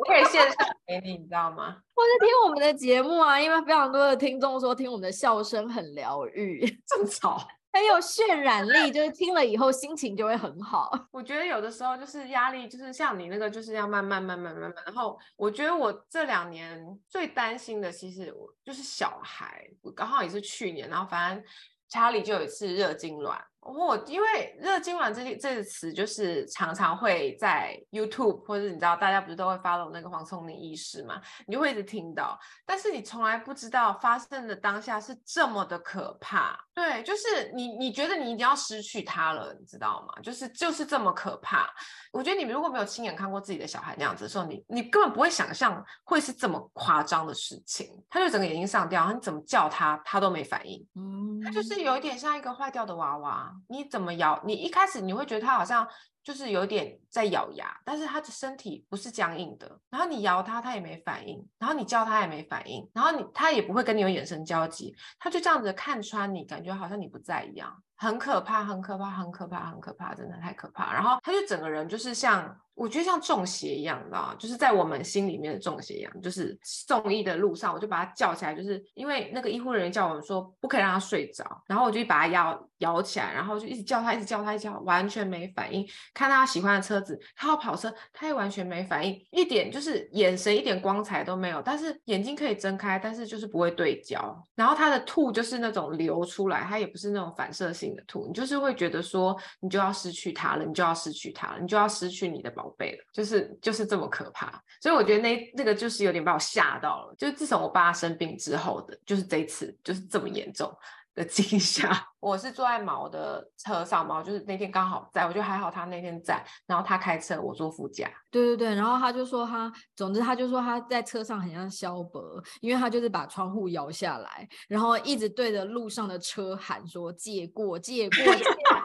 [0.00, 1.76] 我可以线上给你，你知道吗？
[1.94, 7.36] 我在听我们的节目啊，因为非常多的听众说听我们的笑声很疗愈，正吵，
[7.70, 10.90] 很有渲染力，就是听了以后心情就会很好。
[11.12, 14.74] 我觉得有的时候就是压力，就是像你那个，就是要慢慢慢慢慢慢。
[14.86, 21.44] 然后我觉得我这两年最担心的，其实我就是小孩，我刚好也是去年，然后反正
[21.90, 23.38] 查理就有一次热痙攣。
[23.62, 36.58] 我、哦、因为热痉挛这这个词，就是常常会在 YouTube 或者你知道，大家不是都会 follow 那个黄松宁医师嘛，你就会一直听到，但是你从来不知道发生的当下是这么的可怕。
[36.72, 40.22] 对，就是你你觉得你已经要失去他了，你知道吗？
[40.22, 41.68] 就是就是这么可怕。
[42.12, 48.02] 我觉得你如果没有亲眼看过自己的小孩那样子的时候，你你根本不会想象会是这么夸张的事情。
[48.08, 50.84] 他就整个眼睛上吊，你怎么叫他，他都没反应。
[50.94, 53.49] 嗯，他就是有一点像一个坏掉的娃娃。
[53.68, 54.40] 你怎么摇？
[54.44, 55.86] 你一开始你会觉得他好像
[56.22, 59.80] 就是有点在咬牙，但是他的身体不是僵硬的。
[59.90, 70.92] 然后你摇他，他也没反应；然后你叫他也没反应；然后你他也不会跟你有眼神交集，他就这样子看穿你，感觉好像你不在一样，很可怕，很可怕，很可怕，很可怕，真的太可怕。
[70.92, 72.56] 然后他就整个人就是像。
[72.72, 74.34] 我觉得像中邪一样，你知道吗？
[74.38, 76.20] 就是在我们心里面的中邪一样。
[76.22, 85.86] 就是送医的路上，我就把他叫起来，就是因为那个医护人员叫我们说不可以让他睡着，然后我就把他摇摇起来，然后就一直叫他，一直叫他，一直叫，完全没反应。
[86.14, 94.42] 看到他喜欢的车子，他要跑车，他也完全没反应，一点就是眼神一点光彩都没有，但是眼睛可以睁开，但是就是不会对焦。
[94.54, 102.70] 然后他的吐就是那种流出来，他也不是那种反射性的吐，你就是会觉得说你就要失去他了，你就要失去他了，你就要失去你的宝。
[102.78, 104.48] 贝了，就是就是这么可怕，
[104.80, 107.14] 所以我觉得那那个就是有点把我吓到了。
[107.18, 110.72] 就是自从我爸生病之后的，就是这次就是这么严重
[111.14, 111.90] 的惊吓。
[112.20, 118.10] 我是坐在毛的车上，毛就是那天刚好在，我觉得还好他那天在，然后他开车，我坐副驾。
[118.30, 122.22] 对对对，然后他就说他，总之他就说他在车上很像萧伯，
[122.60, 128.79] 因为他就是把窗户摇下来，然后一直对着路上的车喊说借过借过借过，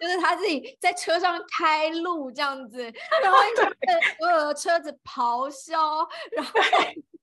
[0.00, 2.82] 就是他自己在车上开路这样子，
[3.22, 6.52] 然后一直对所有的车子咆哮，然后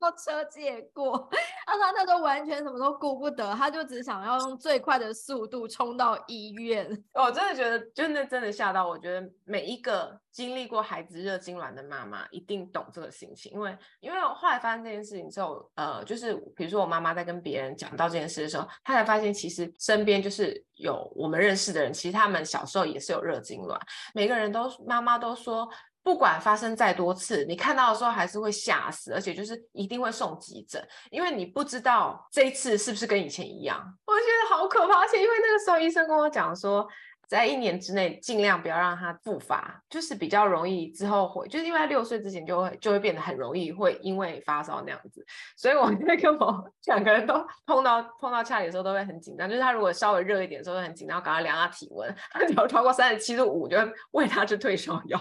[0.01, 1.29] 要 车借过，
[1.65, 5.61] 让他那时候完全什么都顾不得，他就只想要用最快的速度。
[5.71, 8.85] 冲到医院，我真的觉得，真的真的吓到。
[8.85, 23.79] 我觉得每一个经历过孩子热痉挛的妈妈一定懂这个心情，因为因为我后来发现这件事情之后，呃，就是比如说我妈妈在跟别人讲到这件事的时候，她才发现其实身边就是有我们认识的人，其实他他们小时候也是有热痉挛，
[24.13, 25.67] 每个人都妈妈都说。
[26.03, 33.77] 不管发生再多次，你看到的时候还是会吓死，而且就是一定会送急诊，因为你不知道这一次是不是跟以前一样。
[34.07, 36.87] 我觉得好可怕，而且因为那个时候医生跟我讲说，
[37.31, 55.17] 在一年之内尽量不要让他复发，就是比较容易之后会，就是因为六岁之前就会就会变得很容易会因为发烧那样子，所以我 那个我两个人都碰到碰到恰里的时候都会很紧张，就是他如果稍微热一点的时候会很紧张，赶快量他体温，他只要超过三十七度五，就会喂他吃退烧药。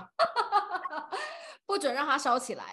[1.64, 2.64] 不准让他烧起来，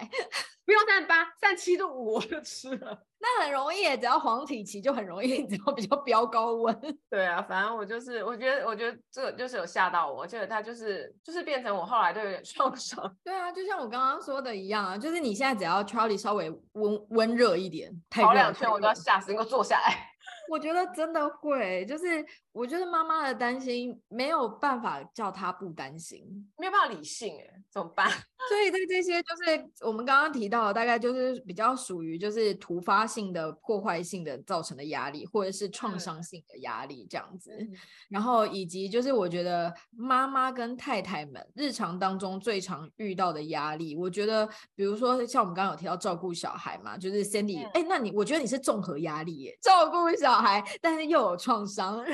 [0.68, 3.02] 不用三十八、三十七度五 我就吃了。
[3.18, 6.78] 那很容易，只要黄体期就很容易， 只要比较飙高温。
[7.08, 13.16] 对啊，反正我就是，我觉得，我觉得这个就是有吓到我，觉得它就是，就是变成我后来都有点创伤。
[13.24, 20.06] 对啊，就像我刚刚说的一样啊，就是你现在只要 Charlie 稍微温温热一点，跑两圈我都要吓死，你给我坐下来。
[20.50, 22.24] 我觉得真的会，就是
[22.58, 28.10] 我觉得妈妈的担心没有办法叫她不担心，没有办法理性哎，怎么办？
[28.48, 37.56] 所以在这些就是我们刚刚提到的，大概就是比较属于就是突发性的、破坏性的造成的压力，或者是创伤性的压力这样子。
[37.60, 37.70] 嗯、
[38.08, 52.04] 然后以及就是我觉得妈妈跟太太们日常当中最常遇到的压力，我觉得比如说像我们刚刚有提到照顾小孩嘛，就是 Sandy，哎、嗯，那你我觉得你是综合压力耶，照顾小孩，但是又有创伤。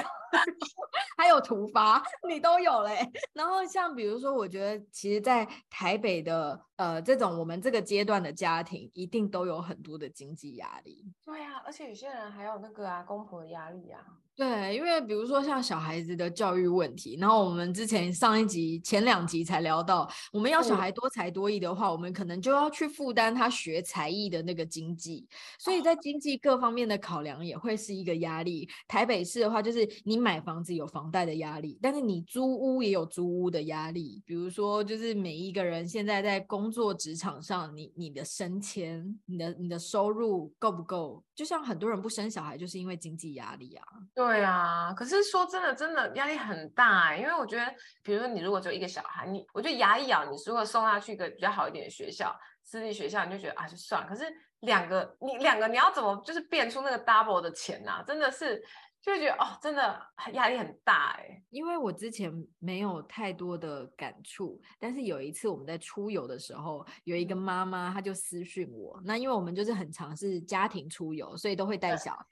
[1.16, 3.10] 还有突发， 你都有嘞。
[3.32, 11.04] 然后像比如说，我觉得其实，在台北的呃这种我们这个阶段的家庭，一定都有很多的经济压力。
[11.24, 14.00] 对啊，而且有些人还有那个啊，公婆的压力啊。
[14.36, 25.24] 对，因为比如说像小孩子的教育问题，然后我们之前上一集前两集才聊到，我们要小孩多才多艺的话，嗯、我们可能就要去负担他学才艺的那个经济，
[25.60, 28.68] 所以在经济各方面的考量也会是一个压力。
[28.88, 34.20] 台北市的话，就是你买房子有房贷的压力，但是你租屋也有租屋的压力。
[34.26, 41.22] 比如说，就是每一个人现在在工作职场上，你你的升迁，你的你的收入够不够？
[41.36, 43.84] 就像很多人不生小孩，就是因为经济压力啊。
[44.14, 54.08] 对对啊，可是说真的，真的压力很大哎，因为我觉得，比如说你如果只有一个小孩，你我觉得牙一咬，你如果送他去一个比较好一点的学校，私立学校，你就觉得啊就算了。
[54.08, 54.24] 可是
[54.60, 58.04] 两个你两个你要怎么就是变出那个 double 的钱呐、啊？
[58.06, 58.62] 真的是。
[59.04, 60.00] 就会觉得哦，真的
[60.32, 61.42] 压力很大哎。
[61.50, 68.98] 因为我之前没有太多的感触，但是有一次我们在出游的时候，有一个妈妈她就私讯我。
[69.04, 72.24] 那因为我们就是很常是家庭出游，所以都会带小孩。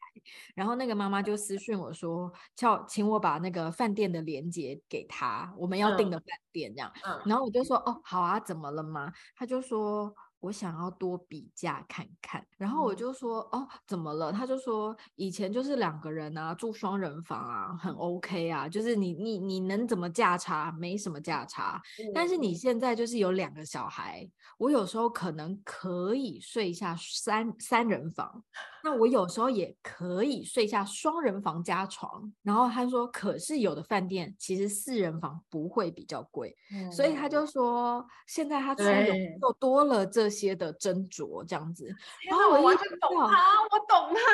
[0.54, 6.90] 然后那个妈妈就私讯我说，叫请我把那个饭店的链接给她，我们要订的饭店这样。
[7.04, 7.20] 嗯。
[7.26, 9.12] 然后我就说哦，好啊，怎么了吗？
[9.37, 10.14] 她就说。
[10.42, 14.33] 我想要多比价看看，然后我就说、嗯、哦，怎么了？
[14.33, 20.72] 他就说以前就是两个人啊，住双人房啊，很 OK 啊，就是你你你能怎么价差？
[20.72, 21.81] 没什么价差。
[22.00, 24.28] 嗯、但是你现在就是有两个小孩，
[24.59, 28.42] 我有时候可能可以睡下三三人房，
[28.83, 32.33] 那我有时候也可以睡下双人房加床。
[32.42, 40.32] 然后他说，可是有的饭店其实四人房不会比较贵，嗯、所以他就说现在他出游又多了这。
[40.33, 41.87] 些的斟酌这样子，
[42.29, 43.38] 然后我完全懂他，
[43.71, 44.21] 我懂他。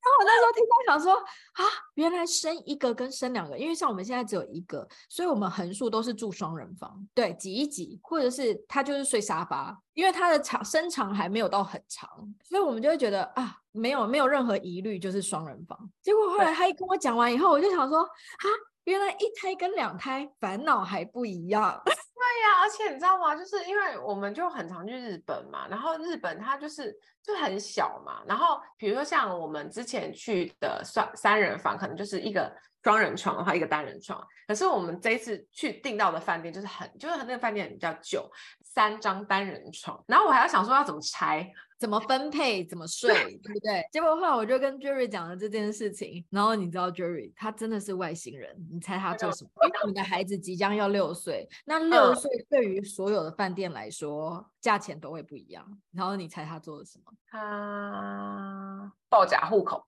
[0.00, 1.64] 然后我那时候听他想说啊，
[1.94, 12.08] 原来生一个跟生两个，因为像我们现在只有一个，所以我们横竖都是住双人房，对，挤一挤，或者是他就是睡沙发，因为他的长身长还没有到很长，
[12.42, 15.78] 所以我们就会觉得啊，没有没有任何疑虑，就是双人房。
[16.02, 18.44] 结果后来他一跟我讲完以后，我就想说啊，
[18.84, 21.82] 原来一胎跟两胎烦恼还不一样。
[22.28, 23.34] 对呀、而且你知道吗？
[23.34, 34.22] 就是因为我们就很常去日本嘛，然后日本它就是就很小嘛，然后比如说像我们之前去的三三人房，可能就是一个双人床的话，一个单人床。
[34.46, 38.30] 可是我们这一次去订到的饭店就是很，就是那个饭店比较旧，
[38.62, 41.50] 三张单人床，然后我还要想说要怎么拆。
[41.78, 43.86] 怎么分配，怎么睡，对不对？
[43.92, 49.50] 结果后来我就跟 Jerry 讲了这件事情，然后你知道 Jerry 他真的是外星人，你猜他做什么？
[49.64, 55.64] 因为你的孩子即将要六岁，那六岁对于所有的饭店来说，价钱都会不一样。
[55.92, 57.12] 然后你猜他做了什么？
[57.30, 59.86] 他报假户口，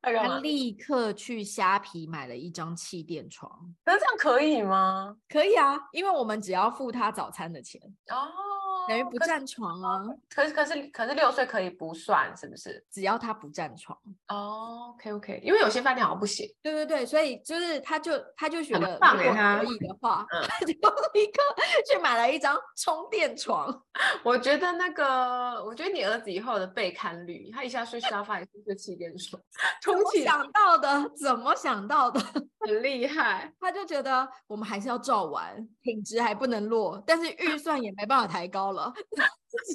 [0.00, 3.74] 他立刻去虾皮买了一张气垫床。
[3.84, 5.16] 那这样可以吗？
[5.28, 8.55] 可以啊，因为我们只要付他早餐的钱哦。
[8.88, 10.02] 等于不占床啊？
[10.28, 12.84] 可是可是可是六岁可以不算是不是？
[12.90, 13.96] 只要他不占床
[14.28, 14.94] 哦。
[14.94, 16.48] OK OK，因为有些饭店好像不行。
[16.62, 20.72] 对对对，所以就是他就他就觉得如果可以的话， 他就
[21.14, 21.42] 立刻
[21.90, 23.82] 去买了一张充电床。
[24.22, 29.40] 我觉得那个，我觉得你儿子以后的被看率，他一下睡沙发，一下睡气垫床，
[29.82, 30.24] 充气。
[30.24, 31.10] 想到的？
[31.16, 32.20] 怎么想到的？
[32.60, 33.52] 很厉害。
[33.60, 38.75] 他就觉得我们还是要照完，品质还不能落，但是预算也没办法抬高了。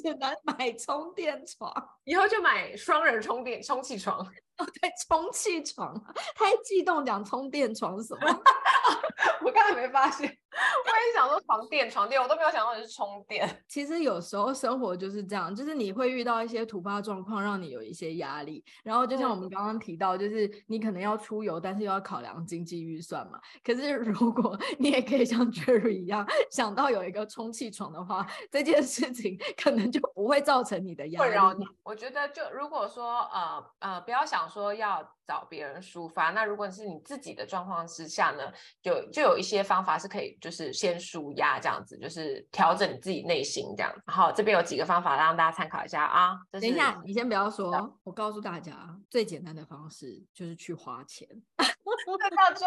[0.00, 1.72] 只能 买充电床，
[2.04, 4.18] 以后就买双人充电充气床。
[4.58, 5.94] 哦，对，充气床，
[6.34, 8.42] 太激动讲充电床是什么？
[9.44, 13.48] 我刚才没发现，我也想说床垫床垫，我都没有想到你是充电。
[13.68, 18.64] 其实有时候生活就是这样，就是你会遇到一些突发状况，让你有一些压力。
[18.84, 23.40] 然后就像我们刚刚提到，就是你可能要出游，但是又要考量经济预算嘛。
[23.64, 31.30] 可是如果你也可以像 Jerry 一样想到有一个充气床的话，这件事情可能就不会造成你的压力。
[31.30, 31.64] 困扰你。
[31.82, 36.30] 我觉得就如果说呃呃，不要想说要找别人抒发。
[36.30, 43.92] 那如果是你自己的状况之下呢，就就有一些方法是可以，就是先舒压这样子，就是调整你自己内心这样。
[44.06, 46.38] 好，这边有几个方法让大家参考一下啊。
[46.50, 48.72] 等一下，你先不要说，我告诉大家
[49.10, 51.26] 最简单的方式就是去花钱，
[51.56, 52.66] 这叫做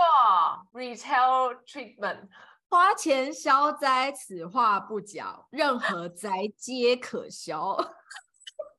[0.73, 2.27] retail treatment。
[2.67, 7.77] 花钱消灾，此话不假，任何灾皆可消。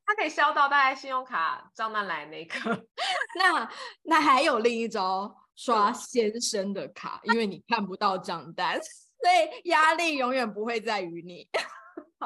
[0.06, 2.70] 它可以消到大概信用卡账单来那一刻。
[3.38, 3.68] 那
[4.04, 11.48] 那还有另一招，刷先生的卡，因为你看不到账单， 所以压力永远不会在于你。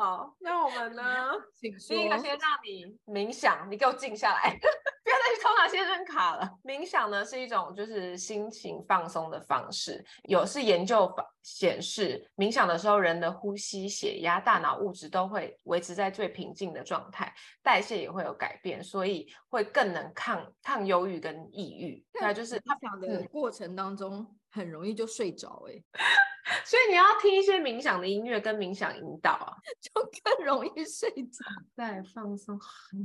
[0.01, 1.31] 好，那我们呢？
[1.61, 1.95] 请说。
[1.95, 4.49] 第一个先让你冥想，你给我静下来，
[5.05, 6.51] 不要再去偷拿先生卡了。
[6.65, 17.31] 冥想呢是一种就是心情放松的方式，有是研究显示，冥想的时候人的呼吸、血压、大脑物质都会维持在最平静的状态，
[17.63, 22.03] 代谢也会有改变，所以会更能抗抗忧郁跟抑郁。
[22.19, 25.85] 那，就是冥想的过程当中很容易就睡着哎、欸。
[26.65, 31.45] 所以你要听一些冥想的音乐跟冥想引导啊， 就更容易睡着，
[31.77, 32.59] 再放松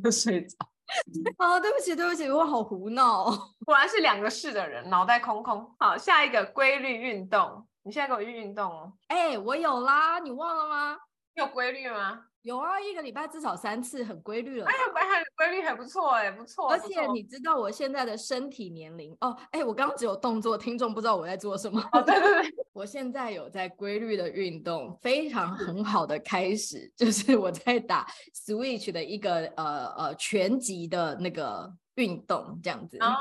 [0.04, 0.58] 就睡着。
[1.40, 3.26] 哦，对不起，对不起，我好胡闹，
[3.66, 5.76] 果然是两个事的人，脑袋空空。
[5.80, 8.94] 好，下一个规律运动，你现在给我运动哦。
[9.08, 10.98] 哎、欸，我有啦，你忘了吗？
[11.36, 12.26] 你有规律吗？
[12.46, 14.68] 有啊，一个礼拜至少三次，很规律了。
[14.68, 16.70] 哎呀，还规律还不错哎，不错。
[16.70, 19.36] 而且你知道我现在的身体年龄哦？
[19.50, 21.82] 哎，我刚刚只有动作，听众不知道我在做什么。
[21.92, 33.00] 哦，对对对，我现在有在规律的运动，非常很好的开始，就是我在打 Switch 的一个呃呃拳击的那个运动，这样子。
[33.00, 33.16] 哦。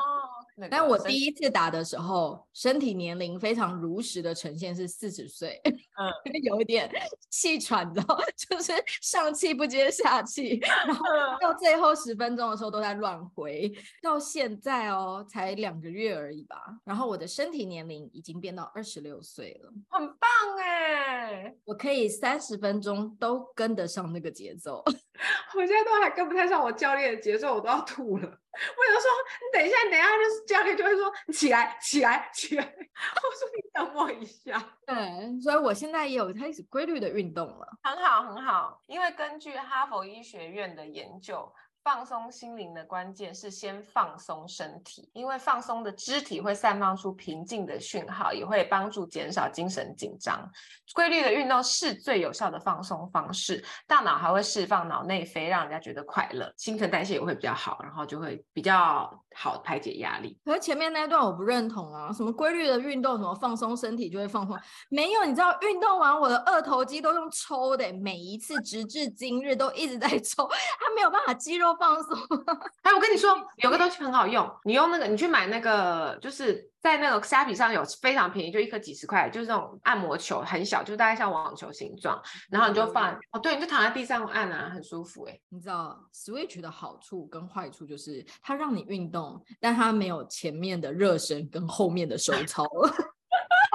[0.70, 6.08] 但我第一次打的时候，身体年龄非常如实的呈现是四十岁，嗯，
[6.44, 6.88] 有一点
[7.28, 11.04] 气喘，然后 就是上气不接下气，然后
[11.40, 20.28] 到最后十分钟的时候都在乱回，到现在哦，才两个月而已吧，然后我的身体年龄已经变到二十六岁了，很棒
[20.60, 24.84] 哎，我可以三十分钟都跟得上那个节奏，
[25.56, 28.38] 我现在都还跟不太上我教练的节奏，我都要吐了。
[28.76, 32.64] 我有时候，你等一下，你等一下，就是教练就会说你起来，起来，起来。
[32.64, 34.62] 我说你等我一下。
[34.86, 38.80] 对，所以我现在也有开始规律的运动了，很好，很好。
[38.86, 41.52] 因为根据哈佛医学院的研究。
[41.84, 50.50] 放松心灵的关键是先放松身体，因为放松的肢体会散发出平静的讯号，也会帮助减少精神紧张。
[50.94, 60.40] 规律的运动是最有效的放松方式，大脑还会释放脑内啡，让人家觉得快乐，新陈代谢也会比较好，然后就会比较好排解压力。
[60.42, 64.58] 可是前面那一段我不认同啊，什么规律的运动，什么放松身体就会放松，
[64.88, 70.48] 没有，你知道运动完我的二头肌都用抽的，每一次直至今日都一直在抽，
[70.80, 71.73] 它没有办法肌肉。
[71.76, 72.18] 放松，
[72.82, 82.20] 哎，我跟你说，有个东西很好用，你用那个，你去买那个，就是在那个虾皮上有非常便宜，就一颗几十块，就是那种按摩球，很小，就大概像网球形状，
[82.50, 92.66] 然后你就放，哦，对，你就躺在地上按啊，很舒服，哎，你知道 Switch 的好处跟坏处就是它让你运动，但它没有前面的热身跟后面的收操。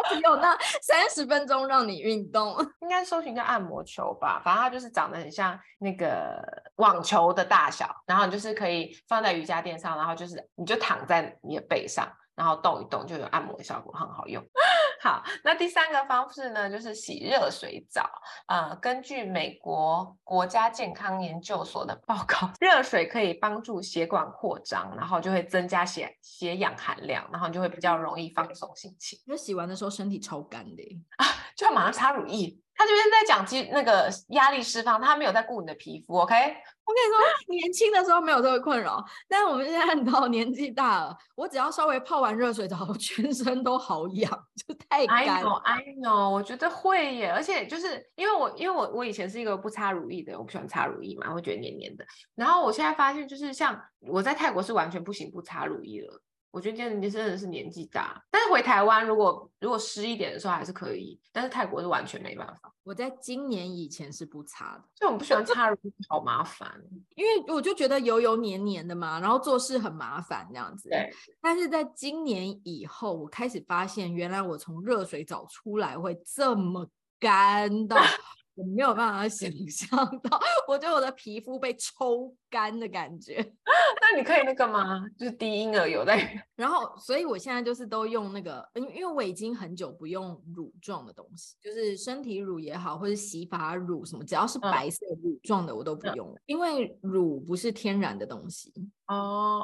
[0.09, 6.41] 只 有那三十分钟让你运动，应该搜寻叫按摩球吧，反正它就是长得很像那个
[6.75, 14.43] 网球的大小，然后你就是可以放在瑜伽垫上，然后就是你就躺在你的背上，然后动一动就有按摩的效果，很好用。
[15.01, 18.09] 好，那第三个方式呢，就是洗热水澡。
[18.47, 29.17] 呃，根据美国国家健康研究所的报告， 热水可以帮助血管扩张，然后就会增加血血氧含量，然后就会比较容易放松心情。
[29.25, 30.83] 那洗完的时候身体超干的
[31.17, 31.25] 啊，
[31.55, 32.57] 就要马上擦乳液。
[32.79, 36.33] 他这边在讲肌那个压力释放，他没有在顾你的皮肤，OK？
[36.33, 37.19] 我跟你说，
[37.53, 45.27] 年轻的时候没有这个困扰，但是我们现在到年纪大了，我只要稍微泡完热水澡，全身都好痒，就太干。
[45.27, 52.05] I know, I know，我觉得会耶，而且就是因为我因为我我以前是一个不擦乳液的，我不喜欢擦乳液嘛，我会觉得黏黏的。
[52.33, 56.21] 然后我现在发现，就是像我在泰国是完全不行不擦乳液了。
[56.51, 62.73] 我觉得今年真的是年纪大，但是回台湾如果如果湿一点的时候还是可以，但是泰国是完全没办法。
[62.83, 65.77] 我在今年以前是不擦的，所以我不喜欢擦乳，
[66.07, 66.81] 好麻烦。
[67.15, 70.89] 因为我就觉得油油黏黏的嘛，然后做事很麻烦这样子。
[70.89, 71.07] 对。
[71.39, 76.89] 但是在今年以后，我开始发现，原来我从热水澡出来会这么
[77.19, 77.95] 干的。
[78.59, 80.37] 我没有办法想象到，
[80.67, 83.37] 我觉得我的皮肤被抽干的感觉。
[84.01, 85.05] 那你可以那个吗？
[85.17, 86.19] 就是低婴儿油在。
[86.57, 98.73] 然后，所以我现在就是都用那个，因因为我已经很久不用乳状的东西，就是身体乳也好，或者洗发乳什么，只要是白色乳状的我都不用，嗯、因为乳不是天然的东西。
[99.07, 99.15] 哦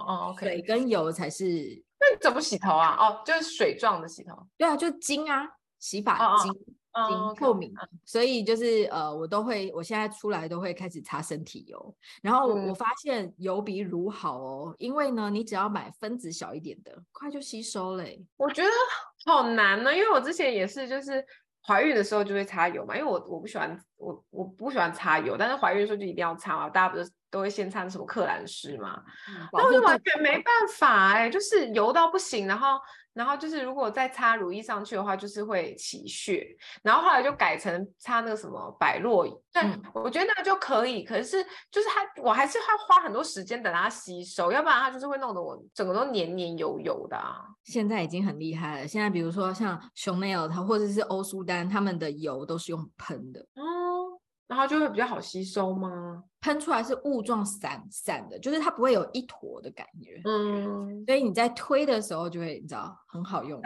[0.08, 1.46] 哦，水跟油才是
[2.00, 2.96] 那你怎么洗头啊？
[2.98, 4.36] 哦，就是水状的洗头。
[4.58, 5.46] 对啊，就精啊，
[5.80, 6.50] 洗发精。
[6.50, 6.66] 哦哦
[7.38, 7.74] 透明，
[8.06, 18.26] 所以就是呃，我都会，我现在出来都会开始擦身体油，然后我发现油比乳好哦，嗯、因为呢，你只要买分子小一点的，快就吸收嘞。
[18.38, 18.70] 我觉得
[19.26, 21.22] 好难呢，因为我之前也是，就是
[21.62, 29.04] 怀孕的时候就会擦油嘛，因为我我不喜欢我我不喜欢擦油，但是怀孕的时候就一定要擦嘛，大家不是都会先擦什么克兰诗嘛，
[29.52, 32.80] 那、嗯、我就完全没办法哎，就是油到不行，然后。
[33.16, 36.46] 然后就是，如果再擦乳液上去的话，就是会起屑。
[36.84, 41.04] 然后后来就改成擦那个什么百洛仪，对、嗯，我觉得那个就可以。
[41.04, 41.42] 可是
[41.72, 47.46] 就是它，我还是要花很多时间等它吸收，要不然它就是会弄得我整个都黏黏油油的啊。
[47.64, 48.88] 现在已经很厉害了。
[48.88, 53.40] 现在比如说像 Chanel 它或者是欧舒丹，他们的油都是用喷的。
[53.56, 53.64] 嗯，
[54.48, 56.24] 然后就会比较好吸收吗？
[56.42, 60.22] 喷出来是雾状散散的，就是它不会有一坨的感觉。
[60.26, 63.60] 嗯，所以你在推的时候就会，你知道，很好用。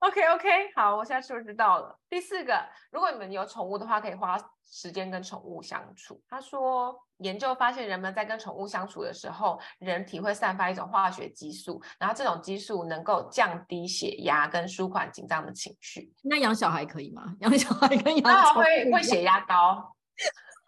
[0.00, 1.96] OK OK， 好，我现在是不是知道了？
[2.10, 2.60] 第四个，
[2.90, 6.20] 如果你们有宠物的话，可以花时间跟宠物相处。
[6.28, 16.12] 他说，研究发现，人们在跟宠物相处的时候，人体会散发一种化学激素，然后这种激素能够降低血压跟舒缓紧张的情绪。
[16.22, 17.34] 那养小孩可以吗？
[17.40, 19.94] 养小孩跟养宠物会会血压高。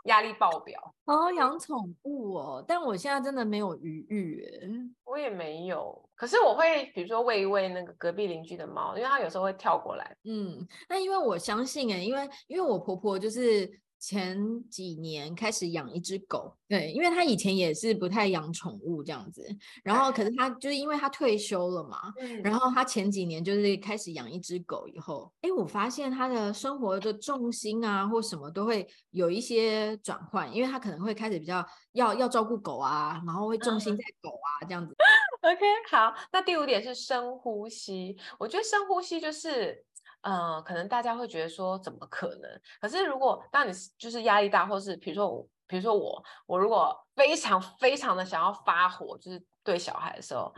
[0.05, 4.69] 压力爆表哦，养宠物哦，但我现在真的没有余裕哎，
[5.05, 10.17] 我也没有，可是我会比如说喂一喂那个隔壁邻居的猫，因为它有时候会跳过来。
[10.25, 13.71] 嗯，那因为我相信哎，因为因为我婆婆就是。
[13.99, 14.39] 前
[14.69, 19.43] 几年开始养一只狗，对，因为他以前也是不太养宠物这样子，
[19.83, 34.95] 然后可是他就是因为他退休了嘛，嗯，然后他前几年就是开始养一只狗以后，哎，我发现他的生活的重心啊或什么都会有一些转换，因为他可能会开始比较要要照顾狗啊，然后会重心在狗啊这样子。
[35.41, 39.85] OK，好，那第五点是深呼吸，我觉得深呼吸就是。
[40.29, 42.61] 嗯，可能大家会觉得说怎么可能？
[42.81, 50.53] 可是如果当你就是压力大，或是比如说我，比如说我，我如果非常非常的想要发火，就是对小孩的时候，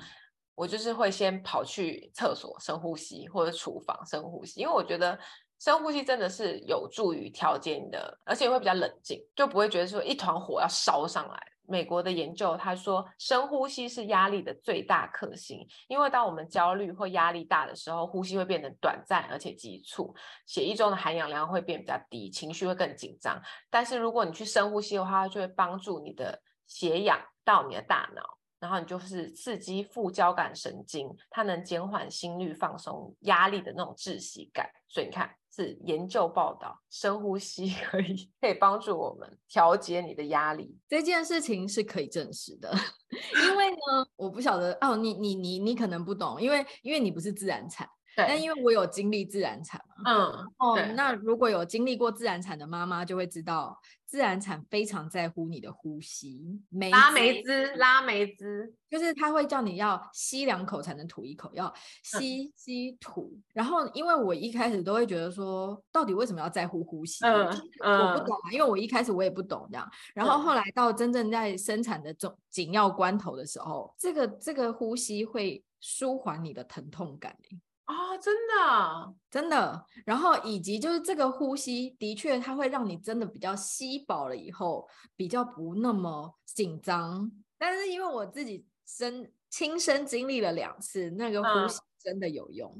[0.54, 5.18] 我就是会先跑去厕所深呼吸，或者厨房深呼吸，因为我觉得
[5.58, 11.46] 深呼吸真的是有助于调节你的，而且会比较冷静，就不会觉得说一团火要烧上来。
[11.68, 20.14] 美国的研究，他说深呼吸是压力的最大克星，因为当我们焦虑或压力大的时候，呼吸会变得短暂而且急促，
[20.46, 23.40] 血液中的含氧量会变比较低，情绪会更紧张。
[23.68, 34.68] 但是如果你去深呼吸的话，就会帮助你的血氧到你的大脑，然后你就是刺激副交感神经，它能减缓心率、放松压力的那种窒息感。
[34.88, 35.30] 所以你看。
[35.50, 42.72] 是研究报道，深呼吸 可以可以帮助我们调节你的压力，这件事情是可以证实的。
[43.42, 47.88] 因为呢，我不晓得哦，你你你你可能不懂，因为因为你不是自然产。
[48.14, 53.76] 但因为我有经历自然产嘛，嗯，哦，那如果有经历过自然产的妈妈就会知道，
[54.08, 63.30] 自然产非常在乎你的呼吸，梅拉梅兹，拉梅兹，就是他会叫你要吸两口才能吐一口，要吸吸吐。
[63.34, 67.22] 嗯、然后，因为我一开始都会觉得说，到底为什么要在乎呼吸？
[67.26, 67.46] 嗯，
[67.80, 69.86] 我不懂啊，因为我一开始我也不懂这样。
[70.14, 77.30] 然后后来到真正在生产的重紧要关头的时候，这个这个呼吸会舒缓你的疼痛感。
[77.32, 84.86] 啊、哦，真的，真的，然后以及就是这个呼吸，的确它会让你真的比较吸饱了以后，
[85.16, 87.32] 比较不那么紧张。
[87.56, 92.70] 但是因为我自己身亲身经历了两次，那个呼吸真的有用。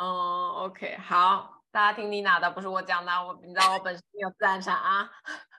[0.00, 5.10] 嗯、哦，OK，好，大家听妮娜的，不是我讲的，我你知道我本身有自然产啊。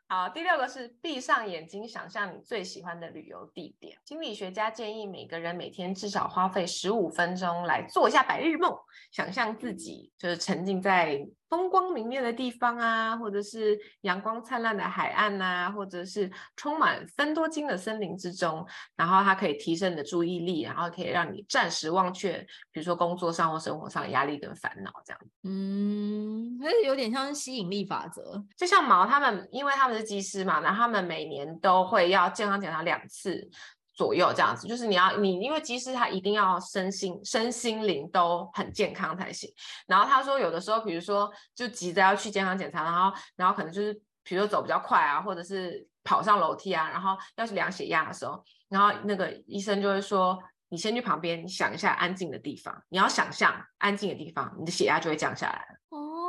[0.08, 3.98] 好，第六个是闭上眼睛，想象你最喜欢的旅游地点。
[4.06, 8.72] 心理学家建议每个人每天至少花费十五分钟来做一下白日梦，
[9.12, 11.26] 想象自己就是沉浸在。
[11.56, 18.66] 风光明媚的地方啊，或者是阳光灿烂的海岸啊，或者是充满芬多精的森林之中，
[18.98, 25.22] 然后它可以提升你的注意力，然后可以让你暂时忘却，比如说工作上或生活上的压力跟烦恼这样。
[25.44, 28.44] 嗯，还是有点像吸引力法则。
[28.58, 33.50] 就像毛他们，因为他们是技师嘛，然后他们每年都会要健康检查两次。
[33.96, 39.50] 左右这样子，就是你要你，因为机师他一定要身心身心灵都很健康才行。
[39.88, 43.94] 然后他说，有的时候，比如说就急着要去健康检查，然后然后可能就是，
[44.24, 50.38] 比如说走比较快啊，或者是跑上楼梯啊，然后要去量血压的时候，然后那个医生就会说，
[50.70, 55.66] 你先去旁边，想一下安静的地方，你要想象安静的地方，你的血压就会降下来。
[55.90, 56.25] 哦。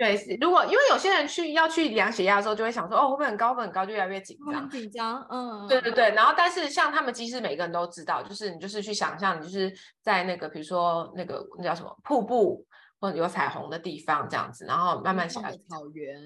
[0.00, 4.62] 对，如果因为有些人去要去量血压的时候，就会想说，哦，会不会很高，会不会很高，就越来越紧张。
[4.62, 6.10] 很紧张，嗯，对对对。
[6.12, 9.70] 然后，但是像他们其实，每个人都知道，就是你就是去想象，你就是
[10.00, 12.64] 在那个比如说那个那叫什么瀑布
[12.98, 15.50] 或者有彩虹的地方这样子，然后慢慢下来。
[15.68, 16.18] 草原。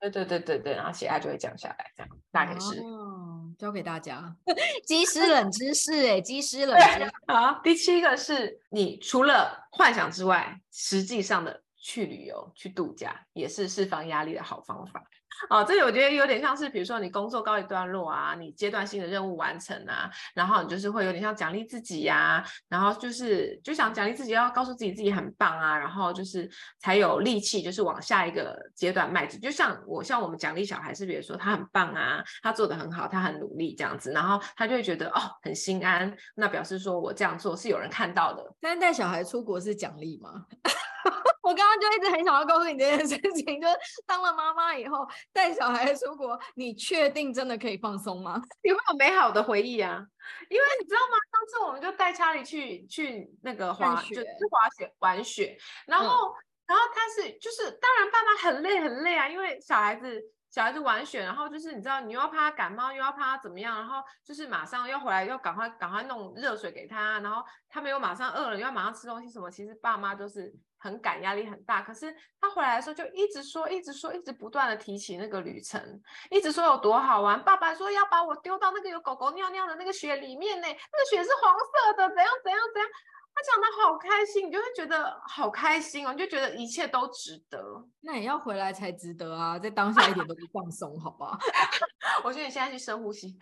[0.00, 2.80] 对对对对对，然后血压就会降下来，这样大概是。
[2.80, 4.34] 哦，教给大家，
[4.86, 7.10] 机师冷知识哎，机师冷知识。
[7.28, 11.61] 好，第七个是你除了幻想之外，实际上的。
[11.82, 15.04] 去旅游、去度假也是释放压力的好方法。
[15.50, 29.40] 哦，这里我觉得有点像是，比如说你工作告一段落啊，你阶段性的任务完成啊，然后你就是会有点像奖励自己呀、啊，然后就是就想奖励自己，要告诉自己自己很棒啊，然后就是才有力气，就是往下一个阶段迈进。
[29.40, 38.42] 就像我，像我们奖励小孩是，比如说他很棒啊，他做得很好，他很努力这样子，然后他就会觉得哦很心安，那表示说我这样做是有人看到的。
[38.60, 40.30] 但是带小孩出国是奖励吗？
[41.42, 43.74] 我刚刚就一直很想要告诉你这件事情，就是
[44.06, 48.40] 当了妈妈以后 带小孩出国，你确定真的可以放松吗？
[48.62, 50.04] 你会有美好的回忆啊，
[50.48, 51.16] 因为你知道吗？
[51.32, 55.56] 上次我们就带查理去去那个滑雪，就是滑雪玩雪，
[55.86, 56.34] 然后、嗯、
[56.66, 60.20] 然后他是就是当然爸妈很累很累啊，因为小孩子。
[60.52, 69.50] 小孩子玩雪，然后就是你知道，你又要怕他感冒，又要怕他怎么样，然后就是马上要回来，要赶快赶快弄热水给他，然后他们又马上饿了，又要马上吃东西什么。
[69.50, 71.80] 其实爸妈都是很赶，压力很大。
[71.80, 75.80] 可是他回来的时候就一直说，一直说，一直不断的提起那个旅程，
[76.28, 77.42] 一直说有多好玩。
[77.44, 82.90] 爸爸说要把我丢到那个有狗狗尿尿的那个雪里面呢，那个雪是黄色的，怎样怎样怎样。
[83.34, 87.58] 他讲的好开心，你就会觉得好开心哦，你就觉得一切都值得。
[88.00, 91.38] 那也要回来才值得啊，在当下一点都不放松，好不好？
[92.24, 93.38] 我觉得你现在去深呼吸，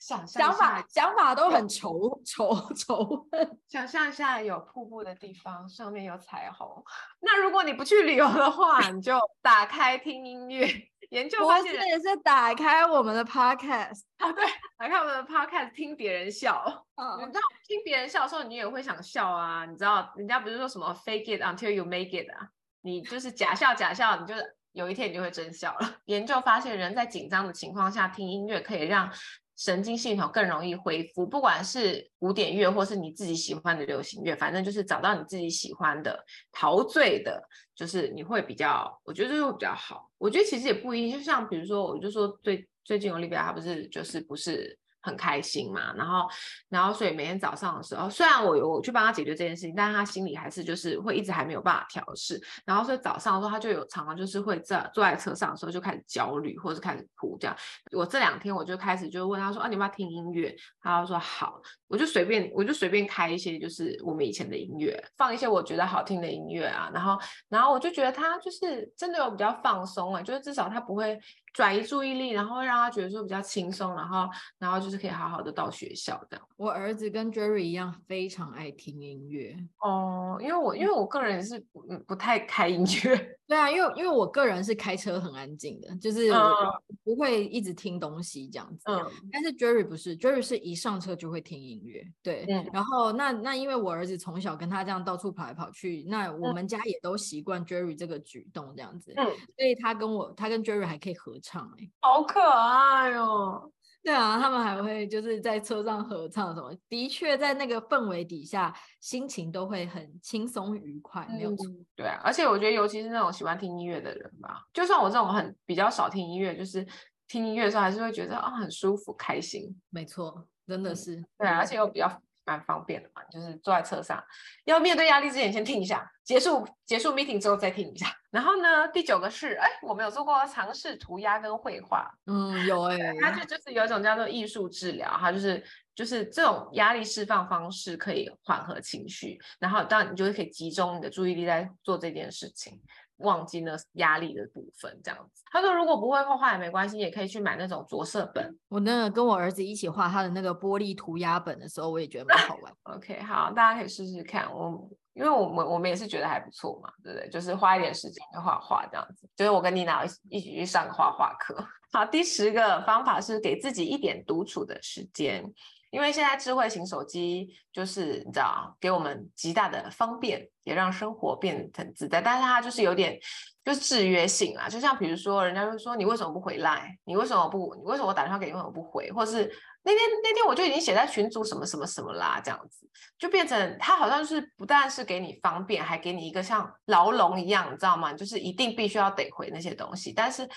[0.00, 3.28] 想象想法想法都很愁愁愁。
[3.68, 6.82] 想象一下有瀑布的地方，上面有彩虹。
[7.20, 10.66] 那如果你不去旅游的话，你就打开听音乐。
[11.12, 14.42] 研究发现也是打开我们的 podcast 啊，对，
[14.78, 16.64] 打开我们的 podcast 听别人笑。
[16.96, 19.66] 嗯，你知道听别人笑的时候，你也会想笑啊。
[19.66, 22.48] 你知道人家不是说什么 fake it until you make it 啊？
[22.80, 25.96] 你就是假笑假笑，你就是有一天你就会真笑了。
[26.06, 29.12] 研究发现，人在紧张的情况下听音乐可以让
[29.56, 37.42] 神经系统更容易恢复，不管是古典乐或是你自己喜欢的流行乐，反正就是找到你自己喜欢的、陶醉的，
[37.74, 40.10] 就是你会比较，我觉得就会比较好。
[40.18, 44.78] 我觉得其实也不一定，就像比如说，我就说最最近 Olivia 她不是就是不是。
[45.02, 46.28] 很开心嘛，然后，
[46.68, 52.40] 然后，所以每天早上的时候，虽然我有我去帮他解决这件事情，但是他心里还是就是会一直还没有办法调试。
[52.64, 57.56] 然后，所以早上的时候，他就有常常就是会在坐在车上的时候就开始焦虑，或者是开始哭这样。
[57.90, 60.54] 我这两天我就开始就问他说啊，你要不要听音乐？
[60.80, 71.18] 他就说好，我就随便我就随便开一些就是我们以前的音乐，放一些我觉得好听的音乐啊，然后，然后我就觉得他就是真的有比较放松啊，就是至少他不会。
[71.54, 74.26] 转移注意力，然后让他觉得说比较轻松，然后，
[74.58, 76.48] 然后就可以好好的到学校这样。
[76.56, 83.38] 我儿子跟 Jerry 一样，非常爱听音乐哦，因为我因为我个人是不不太开音乐。
[83.46, 88.84] 对啊，因为因为我个人是开车很安静的，就是我不会一直听东西这样子。
[88.86, 92.02] 嗯，但是 Jerry 不是，Jerry 是一上车就会听音乐。
[92.22, 99.12] 对，嗯、然后那那因为我儿子从小跟他这样到处跑来跑去，那我们家也都习惯 Jerry 这个举动这样子。
[99.16, 103.70] 嗯，所以他跟我他跟 Jerry 还可以合唱哎、欸，好可爱哦。
[104.02, 111.66] 对啊，他们还会就是在车上合唱什么，的确在那个氛围底下，心情都会很轻松愉快，没有错。
[111.66, 116.84] 嗯，对啊，而且我觉得，尤其是那种喜欢听音乐的人吧，就算我这种很比较少听音乐，就是
[117.28, 119.80] 听音乐的时候，还是会觉得啊很舒服、开心。
[119.90, 121.22] 没错，真的是。
[121.38, 122.22] 对啊，而且又比较。
[122.44, 124.22] 蛮方便的嘛，就是坐在车上，
[124.64, 128.06] 要面对压力之前先听一下，结束结束 meeting 之后再听一下。
[128.30, 135.62] 然后呢，第九个是，哎，我们有做过尝试涂鸦跟绘画，嗯，有哎、欸，它就就是有一种叫做艺术治疗，它就是
[135.94, 142.80] 就是这种压力释放方式可以缓和情绪，然后当然你就会可以集中你的注意力在做这件事情。
[143.22, 145.42] 忘记那压力的部分，这样子。
[145.50, 148.56] 他说，如果不会画画也没关系，也可以去买那种着色本。
[148.68, 152.72] 我那个跟我儿子一起画他的那个玻璃涂鸦本的时候，我也觉得蛮好玩。
[152.96, 154.52] OK，好，大家可以试试看。
[154.52, 157.28] 我因为我们我们也是觉得还不错嘛，对不对？
[157.28, 159.28] 就是花一点时间画画这样子。
[159.36, 161.62] 就是我跟妮娜一起去上个画画课。
[161.92, 165.44] 好，第十个方法是给自己一点独处的时间。
[165.92, 172.22] 因为现在智慧型手机就是你知道，给我们极大的方便，也让生活变得很自在。
[172.22, 173.18] 但是它就是有点
[173.62, 176.98] 就是制约性啊，就像比如说，人家会说你为什么不回来？
[177.04, 177.74] 你为什么不？
[177.74, 179.12] 你为什么我打电话给你为什么不回？
[179.12, 179.44] 或是
[179.82, 182.88] 那天那天我就已经写在群组什么什么什么啦，这样子
[183.18, 188.14] 就变成它好像是不但是给你方便，还给你一个像牢笼一样，你知道吗？
[188.14, 190.48] 就是一定必须要得回那些东西，但是。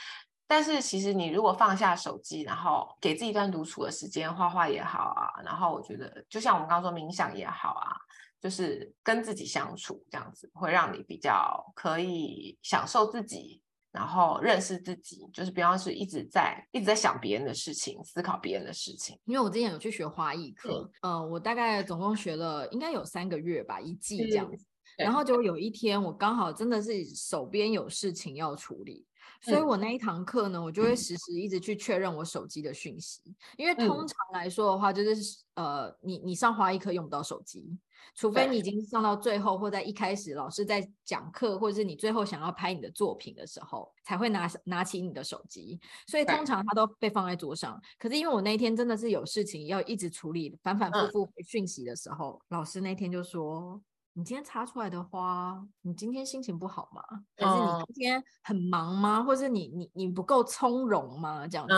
[0.48, 7.98] 但是其实你如果放下手机，然后给自己一段独处的时间，画画也好啊，然后我觉得就像我们刚刚说冥想也好啊，
[8.40, 13.60] 就是跟自己相处这样子，会让你比较可以享受自己，
[13.92, 19.20] 然后认识自己，就是不要是一直在一直在想别人的事情，思考别人的事情。
[19.26, 24.64] 因为我之前有去学花艺课，嗯、呃，我大概总共学了应该有三个月吧，一季这样子。
[24.98, 29.06] 然后就有一天我刚好真的是手边有事情要处理。
[29.42, 33.22] 所以我那一堂课呢，我就会时时一直去确认我手机的讯息，
[33.58, 37.78] 因为通常来说的话，就是呃，你你上花艺课用不到手机，
[38.16, 45.80] 除非你已经上到最后，或在一开始老师在讲课，或者是你最后想要拍你的作品的时候，才会拿拿起你的手机。
[46.08, 47.80] 所以通常它都被放在桌上。
[48.00, 53.82] 可是因为我那一天真的是有事情要一直处理，反反复复回讯息的时候，老师那天就说。
[54.18, 57.02] 你今天插出来的花，你今天心情不好吗？
[57.38, 59.22] 还是你今天很忙吗？
[59.22, 61.46] 或者你你你不够从容吗？
[61.46, 61.74] 这样子，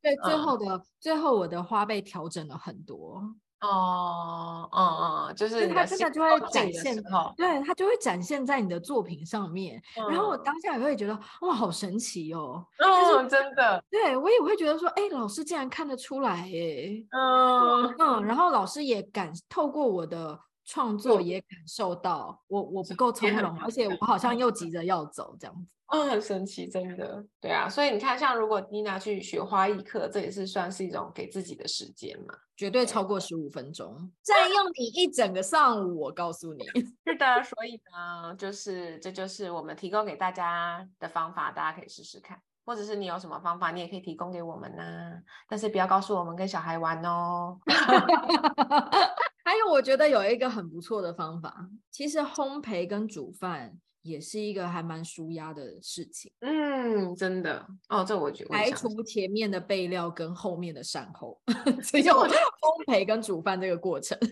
[0.00, 3.22] 对，最后的最后我的花被调整了很多。
[3.60, 6.96] 哦，哦哦，就是它真的就会展现，
[7.36, 9.80] 对，它就会展现在你的作品上面。
[9.94, 12.66] 然后我当下也会觉得，哇，好神奇哦！
[12.78, 20.40] 哦，真的，对我也会觉得说，哎，老师竟然看得出来，哎，嗯嗯，然后老师也感透过我的。
[20.64, 24.72] 创作也感受到我我不够从容，而且我好像又急。
[24.72, 36.64] 着要走这样子，嗯，很神奇，真的，对啊，所以你看，像如果妮娜去学花艺课，这也是算是一种给自己的时间嘛，绝对超过十五分钟，占用你一整个上午，我告诉你，
[37.04, 47.58] 是的，所以呢，就是这就是我们提供给大家的方法，大家可以试试看，或者是你有什么方法，你也可以提供给我们呢、啊，但是不要告诉我们跟小孩玩哦。
[49.44, 56.30] 还有，我觉得有一个很不错的方法，其实烘焙跟煮饭也是一个还蛮舒压的事情。
[56.40, 61.40] 嗯，真的哦，这我觉得排除前面的备料跟后面的善后，
[61.82, 62.26] 只有
[62.62, 64.18] 烘焙跟煮饭这个过程。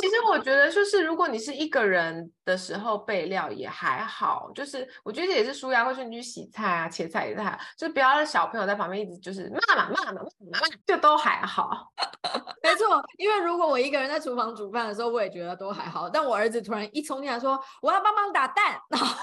[0.00, 11.90] 其实我觉得，就是如果你是一个人的时候备料也还好，就是我觉得也是舒压，或是你去洗菜啊、切菜也还好，就不要让小朋友在旁边一直就是妈妈妈妈妈妈，就都还好。
[12.62, 16.10] 没错，因为如果我一个人在厨房煮饭的时候，我也觉得都还好。
[16.10, 18.78] 但我儿子突然一冲进来说：“我要帮忙打蛋。
[18.90, 19.16] ”然后，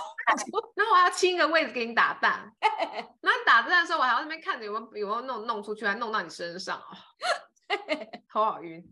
[0.76, 2.52] 然后我要清一个位置给你打蛋。
[3.22, 6.82] 然后打蛋的时候，我还要在那边看着有没有有没有弄弄出去，还弄到你身上。
[8.32, 8.84] 头好晕，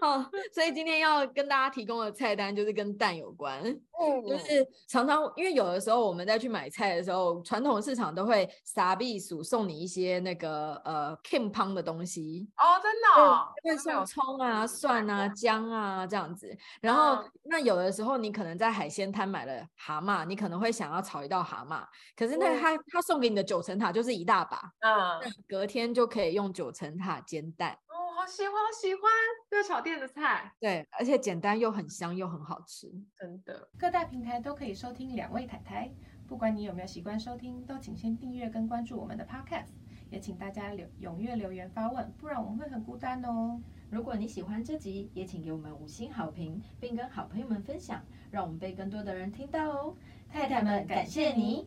[0.00, 0.22] 好，
[0.52, 3.62] 所以今天要跟大家提供的菜单就是跟蛋有关，
[3.98, 16.54] 嗯，就是常常因为有的时候我们在去买菜的时候，传统市场都会撒币薯送你一些那个呃 Kim Pong 的东西哦，真的，哦，会送葱啊、蒜啊、姜啊这样子。
[16.82, 21.82] 然后、嗯、那有的时候你可能在海鲜摊买了蛤蟆，你可能会想要炒一道蛤蟆，
[22.14, 27.78] 可是那他、嗯、他送给你的九层塔就是一大把，嗯，隔天就可以用九层塔煎蛋。
[28.20, 29.10] 好喜欢，好喜欢
[29.48, 33.66] 热炒店的菜，对，而且简单又很香又很好吃，真的。
[33.78, 35.90] 各大平台都可以收听两位太太，
[36.28, 39.70] 不管你有没有习惯收听，都请先订阅跟关注我们的 Podcast，
[40.10, 43.58] 也请大家留踊跃留言发问，不然我们会很孤单哦。
[43.88, 49.96] 如果你喜欢这集，也请给我们五星好评，并跟好朋友们分享，让我们被更多的人听到哦。
[50.30, 51.66] 太太们，感谢你。